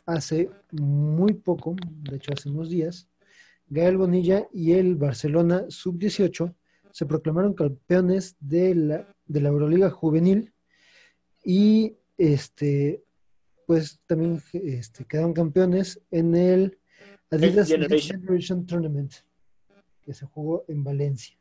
[0.05, 3.09] hace muy poco, de hecho hace unos días,
[3.70, 6.53] Gael Bonilla y el Barcelona Sub-18
[6.91, 10.53] se proclamaron campeones de la, de la Euroliga Juvenil
[11.43, 13.03] y este
[13.67, 16.80] pues también este, quedaron campeones en el
[17.30, 18.65] Adidas Generation.
[18.65, 19.13] Tournament
[20.01, 21.38] que se jugó en Valencia.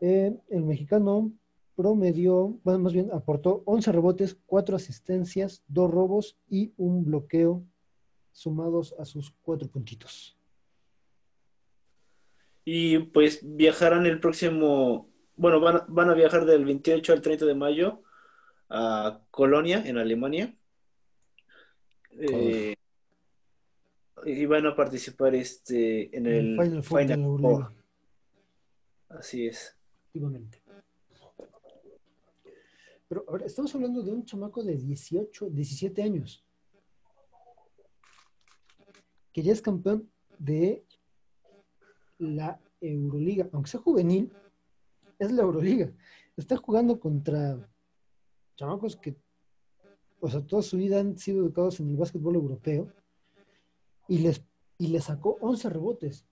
[0.00, 1.30] Eh, el mexicano
[1.76, 7.62] promedió, bueno, más bien aportó 11 rebotes, 4 asistencias, 2 robos y un bloqueo
[8.32, 10.36] sumados a sus cuatro puntitos.
[12.64, 18.02] Y pues viajarán el próximo, bueno, van, a viajar del 28 al 30 de mayo
[18.70, 20.54] a Colonia, en Alemania.
[22.12, 22.74] Eh,
[24.24, 27.72] y van a participar este en el, Final, Four.
[29.08, 29.76] Así es.
[33.08, 36.44] Pero, a ver, estamos hablando de un chamaco de 18, 17 años
[39.32, 40.84] que ya es campeón de
[42.18, 44.32] la Euroliga, aunque sea juvenil,
[45.18, 45.92] es la Euroliga.
[46.36, 47.68] Está jugando contra
[48.56, 49.16] chamacos que,
[50.20, 52.92] o sea, toda su vida han sido educados en el básquetbol europeo
[54.08, 54.44] y les,
[54.78, 56.26] y les sacó 11 rebotes.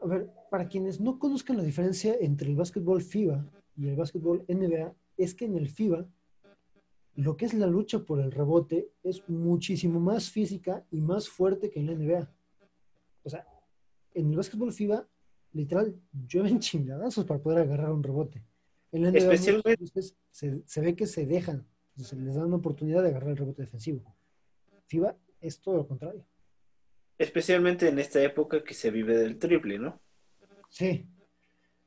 [0.00, 3.44] A ver, para quienes no conozcan la diferencia entre el básquetbol FIBA
[3.76, 6.06] y el básquetbol NBA, es que en el FIBA
[7.16, 11.70] lo que es la lucha por el rebote es muchísimo más física y más fuerte
[11.70, 12.32] que en la NBA.
[13.22, 13.46] O sea,
[14.14, 15.06] en el básquetbol FIBA,
[15.52, 15.94] literal,
[16.26, 18.42] llueven chingadazos para poder agarrar un rebote.
[18.90, 19.86] En la NBA Especialmente...
[20.30, 23.62] se, se, ve que se dejan, se les da una oportunidad de agarrar el rebote
[23.62, 24.02] defensivo.
[24.86, 26.24] FIBA es todo lo contrario.
[27.16, 30.00] Especialmente en esta época que se vive del triple, ¿no?
[30.68, 31.06] Sí.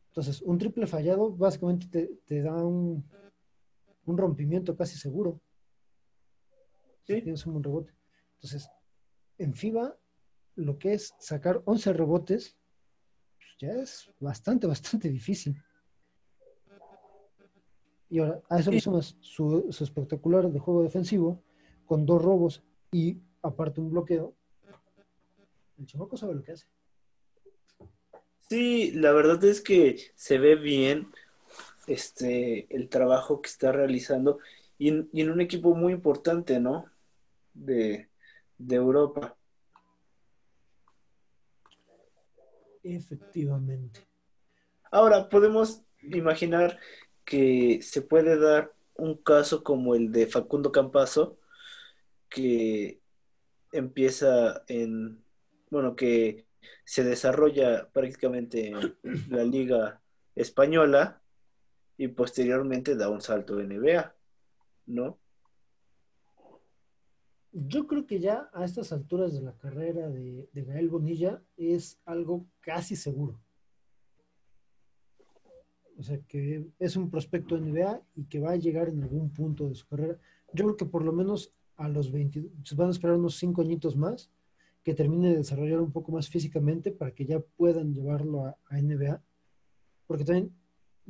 [0.10, 3.06] Entonces, un triple fallado básicamente te, te da un,
[4.08, 5.40] un rompimiento casi seguro.
[7.06, 7.22] Sí.
[7.22, 7.94] tienes un rebote.
[8.34, 8.70] Entonces,
[9.38, 9.98] en FIBA,
[10.56, 12.58] lo que es sacar 11 rebotes,
[13.38, 15.56] pues ya es bastante, bastante difícil.
[18.10, 21.44] Y ahora, a eso le sumas su, su espectacular de juego defensivo,
[21.86, 24.36] con dos robos y aparte un bloqueo.
[25.78, 26.68] El chamaco sabe lo que hace.
[28.50, 31.12] Sí, la verdad es que se ve bien
[31.88, 34.40] este el trabajo que está realizando
[34.78, 36.86] y en, y en un equipo muy importante, ¿no?
[37.54, 38.10] De,
[38.58, 39.36] de Europa.
[42.84, 44.08] Efectivamente.
[44.92, 46.80] Ahora, podemos imaginar
[47.26, 51.38] que se puede dar un caso como el de Facundo Campazo,
[52.30, 53.00] que
[53.72, 55.24] empieza en,
[55.70, 56.46] bueno, que
[56.86, 58.96] se desarrolla prácticamente en
[59.30, 60.02] la liga
[60.36, 61.22] española
[61.98, 64.16] y posteriormente da un salto en NBA,
[64.86, 65.20] ¿no?
[67.52, 72.00] Yo creo que ya a estas alturas de la carrera de, de Gael Bonilla es
[72.06, 73.42] algo casi seguro.
[75.98, 79.68] O sea, que es un prospecto NBA y que va a llegar en algún punto
[79.68, 80.20] de su carrera.
[80.54, 83.62] Yo creo que por lo menos a los 20, se van a esperar unos 5
[83.62, 84.30] añitos más
[84.84, 88.80] que termine de desarrollar un poco más físicamente para que ya puedan llevarlo a, a
[88.80, 89.22] NBA.
[90.06, 90.54] Porque también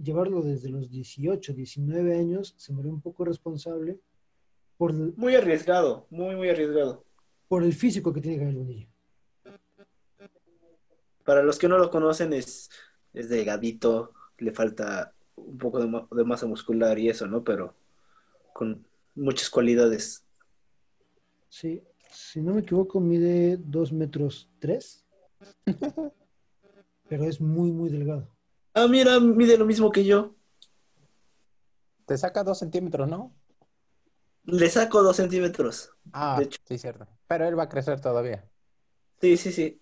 [0.01, 3.99] llevarlo desde los 18, 19 años se me ve un poco responsable
[4.77, 7.03] por Muy arriesgado, muy, muy arriesgado.
[7.47, 8.87] por el físico que tiene Gael Bonilla.
[11.25, 12.69] Para los que no lo conocen, es,
[13.13, 17.43] es delgadito, le falta un poco de, de masa muscular y eso, ¿no?
[17.43, 17.75] Pero
[18.53, 18.85] con
[19.15, 20.23] muchas cualidades.
[21.49, 21.81] Sí,
[22.11, 25.05] si no me equivoco, mide 2 metros 3.
[27.09, 28.36] pero es muy, muy delgado.
[28.77, 30.35] Ah, mira, mide lo mismo que yo.
[32.07, 33.33] Te saca dos centímetros, ¿no?
[34.45, 35.91] Le saco dos centímetros.
[36.13, 36.59] Ah, De hecho.
[36.65, 37.07] sí, cierto.
[37.27, 38.43] Pero él va a crecer todavía.
[39.21, 39.79] Sí, sí, sí.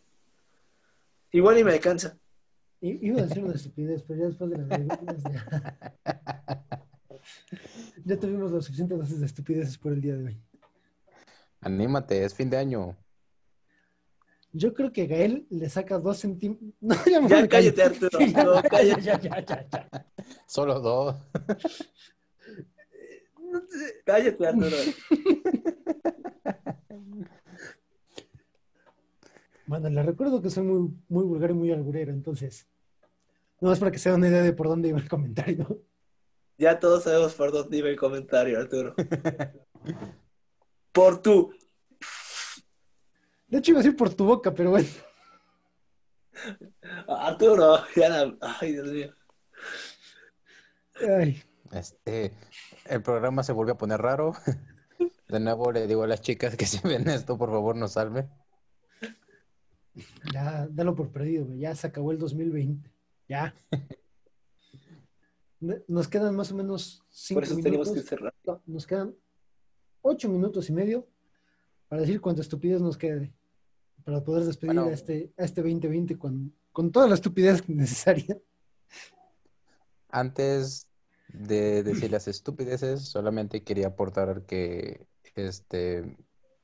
[1.31, 2.17] Igual y me alcanza.
[2.81, 5.49] I- Iba a decir una estupidez, pero ya después de la vergüenza ya.
[8.05, 10.41] Ya tuvimos lo suficientes dosis de estupideces por el día de hoy.
[11.61, 12.95] Anímate, es fin de año.
[14.57, 16.71] Yo creo que Gael le saca dos centímetros.
[16.81, 18.19] No, ya me cállate, Arturo.
[18.19, 19.01] Ya, No, ya, cállate.
[19.01, 19.89] ya, ya, ya, ya.
[20.47, 21.15] Solo dos.
[24.05, 24.75] Cállate, Arturo.
[29.65, 32.67] Bueno, les recuerdo que soy muy, muy vulgar y muy alburero, entonces.
[33.61, 35.81] No es para que se den una idea de por dónde iba el comentario.
[36.57, 38.95] Ya todos sabemos por dónde iba el comentario, Arturo.
[40.91, 41.53] Por tú.
[43.47, 44.87] De hecho, iba a decir por tu boca, pero bueno.
[47.07, 49.13] Arturo, ya la- Ay, Dios mío.
[51.19, 51.41] Ay,
[51.71, 52.33] Este,
[52.85, 54.33] el programa se volvió a poner raro.
[55.27, 58.29] De nuevo le digo a las chicas que si ven esto, por favor, nos salve.
[60.33, 61.47] ya, dalo por perdido.
[61.55, 62.91] Ya se acabó el 2020.
[63.27, 63.53] Ya.
[65.87, 68.03] Nos quedan más o menos cinco Por eso tenemos minutos.
[68.03, 68.33] que cerrar.
[68.45, 69.15] No, nos quedan
[70.01, 71.07] ocho minutos y medio
[71.87, 73.33] para decir cuánta estupidez nos quede.
[74.03, 74.89] Para poder despedir Bueno.
[74.89, 78.37] a, este, a este 2020 con, con toda la estupidez necesaria.
[80.09, 80.87] Antes
[81.27, 86.17] de decir las estupideces, solamente quería aportar que este,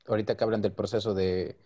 [0.06, 1.58] ahorita que hablan del proceso de,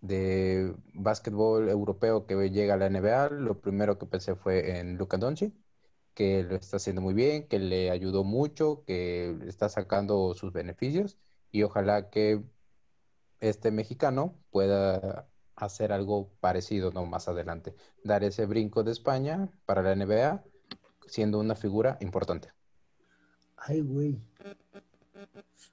[0.00, 5.16] de básquetbol europeo que llega a la NBA, lo primero que pensé fue en Luka
[5.16, 5.54] Doncic,
[6.14, 11.18] que lo está haciendo muy bien, que le ayudó mucho, que está sacando sus beneficios
[11.50, 12.42] y ojalá que
[13.48, 17.06] este mexicano pueda hacer algo parecido, ¿no?
[17.06, 20.42] Más adelante, dar ese brinco de España para la NBA
[21.06, 22.48] siendo una figura importante.
[23.56, 24.18] Ay, güey.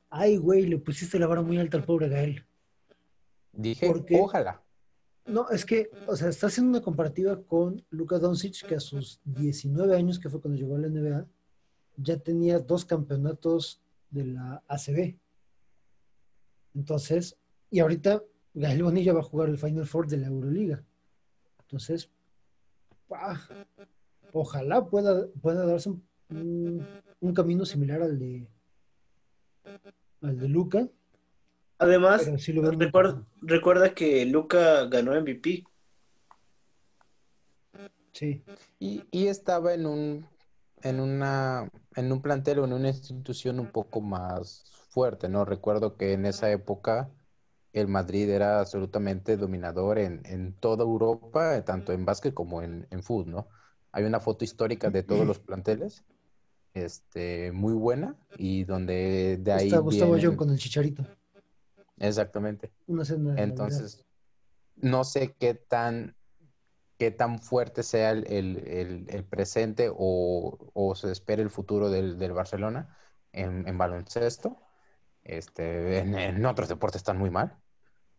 [0.10, 2.46] Ay, güey, le pusiste la vara muy alta al pobre Gael.
[3.54, 4.20] Dije, ¿Por qué?
[4.20, 4.62] ojalá.
[5.26, 9.20] No, es que, o sea, está haciendo una comparativa con Luka Doncic, que a sus
[9.24, 11.28] 19 años, que fue cuando llegó a la NBA,
[11.98, 15.18] ya tenía dos campeonatos de la ACB.
[16.74, 17.38] Entonces,
[17.72, 18.22] y ahorita
[18.54, 20.84] Gael Bonilla va a jugar el Final Four de la Euroliga.
[21.62, 22.12] Entonces,
[24.34, 26.86] ojalá pueda, pueda darse un, un-
[27.20, 28.48] un camino similar al de
[30.22, 30.88] al de Luca,
[31.78, 35.64] Además, sí recuerda, recuerda que Luca ganó MVP.
[38.12, 38.44] Sí.
[38.78, 40.28] Y, y estaba en un,
[40.84, 45.44] en una, en un plantel o en una institución un poco más fuerte, ¿no?
[45.44, 47.10] Recuerdo que en esa época
[47.74, 52.88] el Madrid era absolutamente dominador en, en toda Europa, eh, tanto en básquet como en,
[52.92, 53.48] en fútbol, ¿no?
[53.92, 56.06] Hay una foto histórica de todos los planteles,
[56.74, 61.06] este, muy buena, y donde de ahí Está Gustavo vienen- John con el chicharito.
[61.98, 62.72] Exactamente.
[62.88, 63.04] Una.
[63.38, 64.06] Entonces,
[64.76, 66.16] no sé qué tan
[67.02, 72.96] qué tan fuerte sea el, presente o, se espera el futuro del, Barcelona
[73.32, 74.62] en, baloncesto.
[75.24, 77.58] Este, en, otros deportes están muy mal,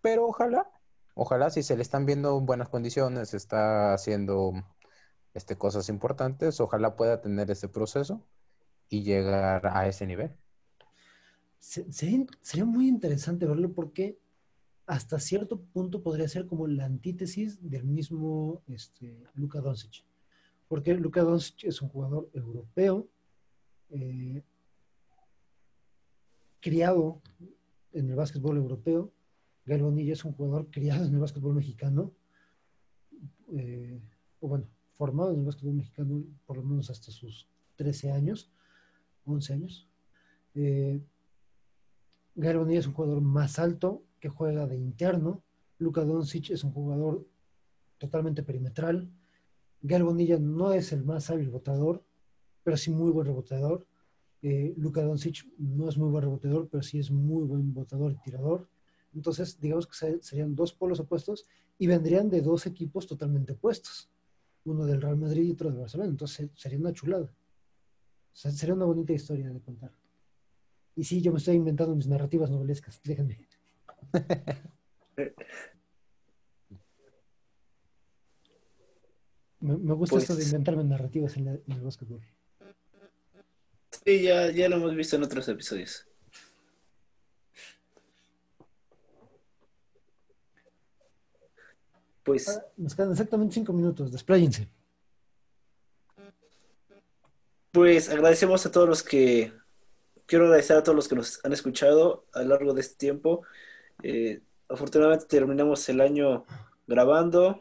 [0.03, 0.71] pero ojalá,
[1.15, 4.53] ojalá si se le están viendo buenas condiciones, está haciendo
[5.33, 8.27] este, cosas importantes, ojalá pueda tener ese proceso
[8.91, 10.33] y llegar a ese nivel.
[11.59, 14.19] Sería, muy interesante verlo porque
[14.87, 20.05] hasta cierto punto podría ser como la antítesis del mismo este, Luka Doncic.
[20.67, 23.07] Porque Luka Doncic es un jugador europeo,
[23.91, 24.43] eh,
[26.61, 27.23] criado
[27.93, 29.13] en el básquetbol europeo.
[29.65, 32.13] Gael Bonilla es un jugador criado en el básquetbol mexicano.
[33.55, 34.01] Eh,
[34.41, 38.51] o bueno, formado en el básquetbol mexicano por lo menos hasta sus 13 años,
[39.25, 39.89] 11 años.
[40.55, 41.01] Eh,
[42.35, 45.43] Bonilla es un jugador más alto que juega de interno.
[45.79, 47.27] Luka Doncic es un jugador
[47.99, 49.11] totalmente perimetral.
[49.81, 52.05] Gael Bonilla no es el más hábil votador,
[52.63, 53.87] pero sí muy buen rebotador.
[54.43, 58.17] Eh, Luka Doncic no es muy buen rebotador, pero sí es muy buen votador y
[58.17, 58.69] tirador.
[59.15, 61.47] Entonces, digamos que serían dos polos opuestos
[61.79, 64.13] y vendrían de dos equipos totalmente opuestos
[64.65, 66.11] uno del Real Madrid y otro del Barcelona.
[66.11, 67.33] Entonces sería una chulada.
[68.33, 69.93] sería una bonita historia de contar.
[70.95, 73.49] Y sí, yo me estoy inventando mis narrativas novelescas, déjenme.
[79.61, 82.21] me, gusta esto de pues inventarme narrativas en, el básquetbol.
[84.05, 86.07] Sí, ya, ya lo hemos visto en otros episodios.
[92.23, 92.49] Pues.
[92.49, 94.13] Ah, nos quedan exactamente cinco minutos.
[94.13, 94.69] Despláyense.
[97.71, 99.53] Pues agradecemos a todos los que.
[100.27, 103.43] Quiero agradecer a todos los que nos han escuchado a lo largo de este tiempo.
[104.03, 106.45] Eh, afortunadamente terminamos el año
[106.87, 107.61] grabando.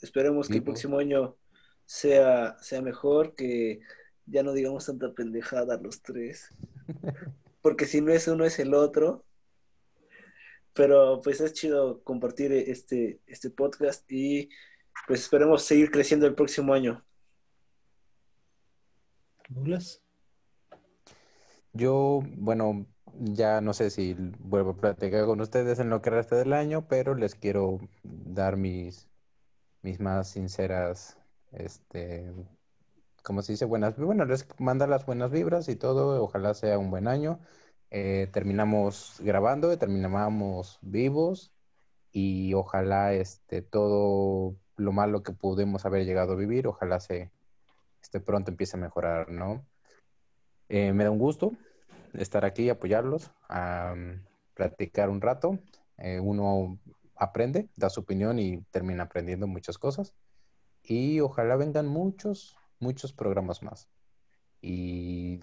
[0.00, 1.36] Esperemos que el próximo año
[1.84, 3.80] sea, sea mejor, que
[4.26, 6.48] ya no digamos tanta pendejada los tres.
[7.62, 9.24] Porque si no es uno, es el otro.
[10.74, 14.48] Pero pues es chido compartir este, este podcast y
[15.06, 17.04] pues esperemos seguir creciendo el próximo año.
[19.48, 20.02] Douglas.
[21.72, 26.36] Yo, bueno, ya no sé si vuelvo a platicar con ustedes en lo que resta
[26.36, 29.08] del año, pero les quiero dar mis,
[29.82, 31.18] mis más sinceras,
[31.52, 32.32] este,
[33.22, 36.90] como se dice, buenas, bueno, les manda las buenas vibras y todo, ojalá sea un
[36.90, 37.40] buen año.
[37.94, 41.52] Eh, terminamos grabando, terminamos vivos
[42.10, 47.30] y ojalá este, todo lo malo que pudimos haber llegado a vivir, ojalá se
[48.00, 49.66] este, pronto empiece a mejorar, ¿no?
[50.70, 51.52] Eh, me da un gusto
[52.14, 53.94] estar aquí, apoyarlos, a
[54.54, 55.58] platicar un rato.
[55.98, 56.78] Eh, uno
[57.14, 60.14] aprende, da su opinión y termina aprendiendo muchas cosas.
[60.82, 63.90] Y ojalá vengan muchos, muchos programas más.
[64.62, 65.40] Y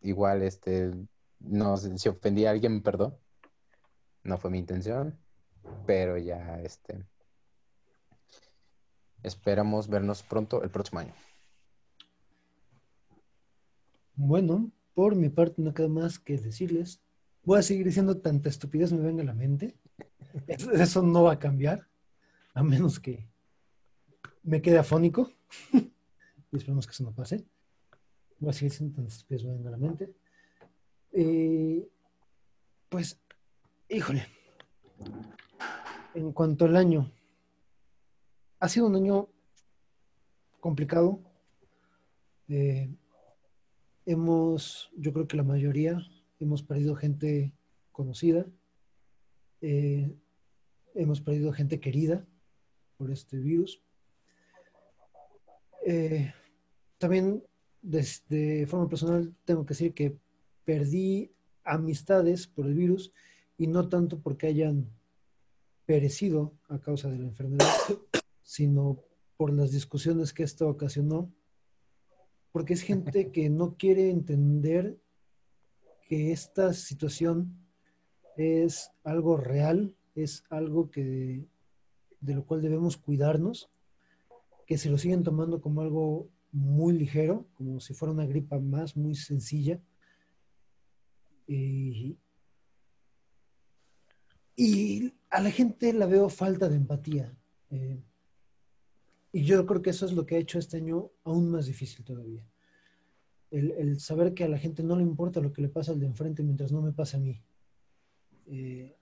[0.00, 0.92] igual, este,
[1.40, 3.16] no, si ofendí a alguien, perdón.
[4.24, 5.18] No fue mi intención.
[5.86, 7.04] Pero ya, este.
[9.22, 11.14] Esperamos vernos pronto el próximo año.
[14.14, 17.00] Bueno, por mi parte no queda más que decirles.
[17.44, 19.76] Voy a seguir diciendo tanta estupidez me venga a la mente.
[20.46, 21.88] Eso no va a cambiar.
[22.54, 23.28] A menos que
[24.42, 25.30] me quede afónico.
[25.72, 27.44] y esperemos que eso no pase.
[28.38, 30.14] Voy a seguir diciendo tanta estupidez me venga a la mente.
[31.12, 31.88] Eh,
[32.88, 33.18] pues,
[33.88, 34.26] híjole,
[36.14, 37.10] en cuanto al año,
[38.60, 39.28] ha sido un año
[40.60, 41.20] complicado.
[42.48, 42.90] Eh,
[44.06, 45.98] hemos, yo creo que la mayoría,
[46.40, 47.52] hemos perdido gente
[47.92, 48.46] conocida,
[49.60, 50.14] eh,
[50.94, 52.26] hemos perdido gente querida
[52.96, 53.82] por este virus.
[56.98, 57.42] también
[57.80, 60.18] de forma personal tengo que decir que
[60.68, 61.32] perdí
[61.64, 63.10] amistades por el virus
[63.56, 64.90] y no tanto porque hayan
[65.86, 67.72] perecido a causa de la enfermedad,
[68.42, 69.02] sino
[69.38, 71.32] por las discusiones que esto ocasionó,
[72.52, 75.00] porque es gente que no quiere entender
[76.06, 77.66] que esta situación
[78.36, 81.46] es algo real, es algo que
[82.20, 83.70] de lo cual debemos cuidarnos,
[84.66, 88.98] que se lo siguen tomando como algo muy ligero, como si fuera una gripa más,
[88.98, 89.80] muy sencilla,
[91.48, 92.18] y,
[95.30, 97.36] a la gente la veo falta de empatía.
[97.70, 98.02] Eh,
[99.32, 102.04] y yo creo que eso es lo que ha hecho este año aún más difícil
[102.04, 102.46] todavía.
[103.50, 106.06] El, saber que a la gente no le importa lo que le pasa al de
[106.06, 107.42] enfrente mientras no me pasa a mí.
[108.46, 108.94] Eh,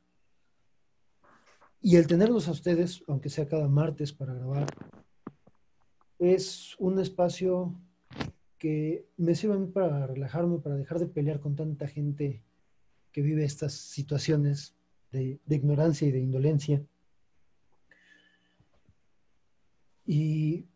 [1.81, 4.67] y el tenerlos a ustedes, aunque sea cada martes para grabar,
[6.19, 7.75] es un espacio
[8.59, 12.43] que me sirve a mí para relajarme, para dejar de pelear con tanta gente
[13.13, 14.75] que vive estas situaciones
[15.13, 16.85] de, ignorancia y de indolencia.
[20.05, 20.67] Y,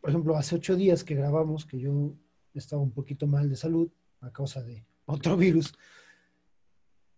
[0.00, 2.14] por ejemplo, hace ocho días que grabamos, que yo
[2.54, 3.90] estaba un poquito mal de salud
[4.20, 5.72] a causa de otro virus,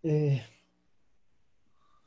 [0.03, 0.41] eh,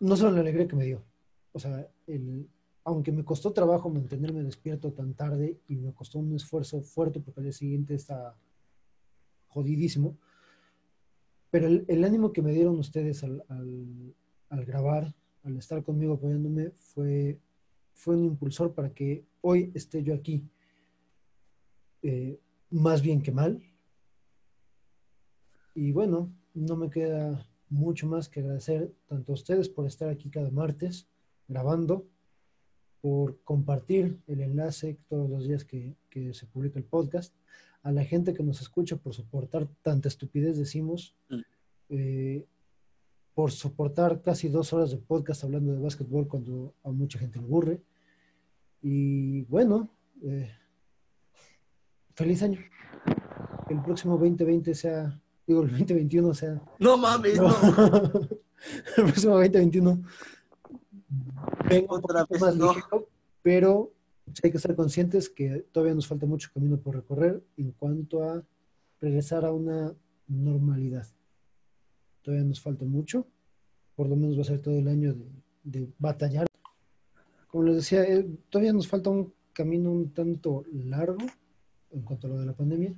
[0.01, 1.05] no solo la alegría que me dio,
[1.53, 2.49] o sea, el,
[2.85, 7.41] aunque me costó trabajo mantenerme despierto tan tarde y me costó un esfuerzo fuerte porque
[7.41, 8.37] al día siguiente está
[9.49, 10.19] jodidísimo,
[11.51, 14.15] pero el, ánimo que me dieron ustedes al,
[14.67, 17.39] grabar, al estar conmigo apoyándome, fue,
[17.93, 20.43] fue un impulsor para que hoy esté yo aquí,
[22.03, 22.39] eh,
[22.71, 23.63] más bien que mal.
[25.75, 30.31] Y bueno, no me queda mucho más que agradecer tanto a ustedes por estar aquí
[30.31, 31.09] cada martes
[31.47, 32.09] grabando,
[33.05, 37.35] por compartir el enlace todos los días que, que, se publica el podcast,
[37.83, 41.41] a la gente que nos escucha por soportar tanta estupidez, decimos, mm.
[41.91, 42.47] eh,
[43.35, 47.45] por soportar casi dos horas de podcast hablando de básquetbol cuando a mucha gente le
[47.45, 47.83] aburre.
[48.81, 49.91] Y bueno,
[50.23, 50.51] eh,
[52.15, 52.61] feliz año.
[53.69, 56.63] Que el próximo 2020 sea digo, el 2021 sea...
[56.79, 57.49] No mames, no.
[58.97, 60.03] el próximo 2021
[61.69, 62.75] vengo otra vez más no.
[63.43, 63.93] pero
[64.43, 68.43] hay que ser conscientes que todavía nos falta mucho camino por recorrer en cuanto a
[69.01, 69.95] regresar a una
[70.29, 71.07] normalidad.
[72.23, 73.27] Todavía nos falta mucho,
[73.95, 75.27] por lo menos va a ser todo el año de,
[75.63, 76.47] de batallar.
[77.49, 81.19] Como les decía, eh, todavía nos falta un camino un tanto largo
[81.91, 82.95] en cuanto a lo de la pandemia,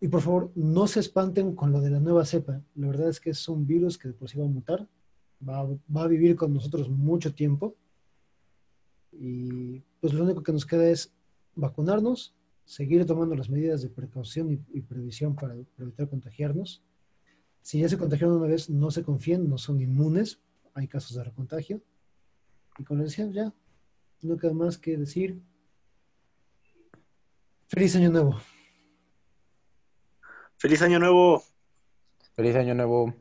[0.00, 2.62] y por favor, no se espanten con lo de la nueva cepa.
[2.76, 4.86] La verdad es que es un virus que de por sí va a mutar,
[5.46, 7.76] va, va, a vivir con nosotros mucho tiempo.
[9.12, 11.12] Y pues lo único que nos queda es
[11.54, 12.34] vacunarnos,
[12.64, 16.82] seguir tomando las medidas de precaución y, previsión para, evitar contagiarnos.
[17.62, 20.40] Si ya se contagiaron una vez, no se confíen, no son inmunes,
[20.74, 21.82] hay casos de recontagio.
[22.78, 23.54] Y como les decía, ya
[24.22, 25.40] no queda más que decir
[27.66, 28.40] feliz año nuevo.
[30.56, 31.42] Feliz año nuevo.
[32.34, 33.14] Feliz año nuevo.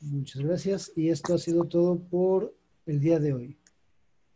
[0.00, 0.92] Muchas gracias.
[0.96, 2.54] Y esto ha sido todo por
[2.86, 3.58] el día de hoy.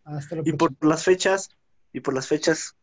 [0.04, 1.50] Hasta la y por las fechas,
[1.92, 2.76] y por las fechas,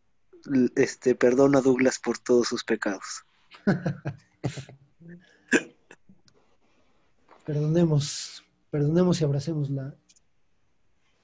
[0.75, 3.23] este, perdona a Douglas por todos sus pecados.
[7.45, 9.95] perdonemos, perdonemos y abracemos la,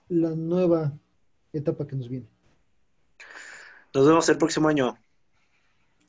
[0.10, 0.94] la nueva
[1.54, 2.28] etapa que nos viene.
[3.94, 4.98] Nos vemos el próximo año.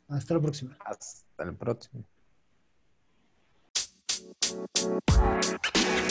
[0.08, 0.76] Hasta la próxima.
[0.84, 2.04] Hasta el próximo.
[4.76, 6.07] Música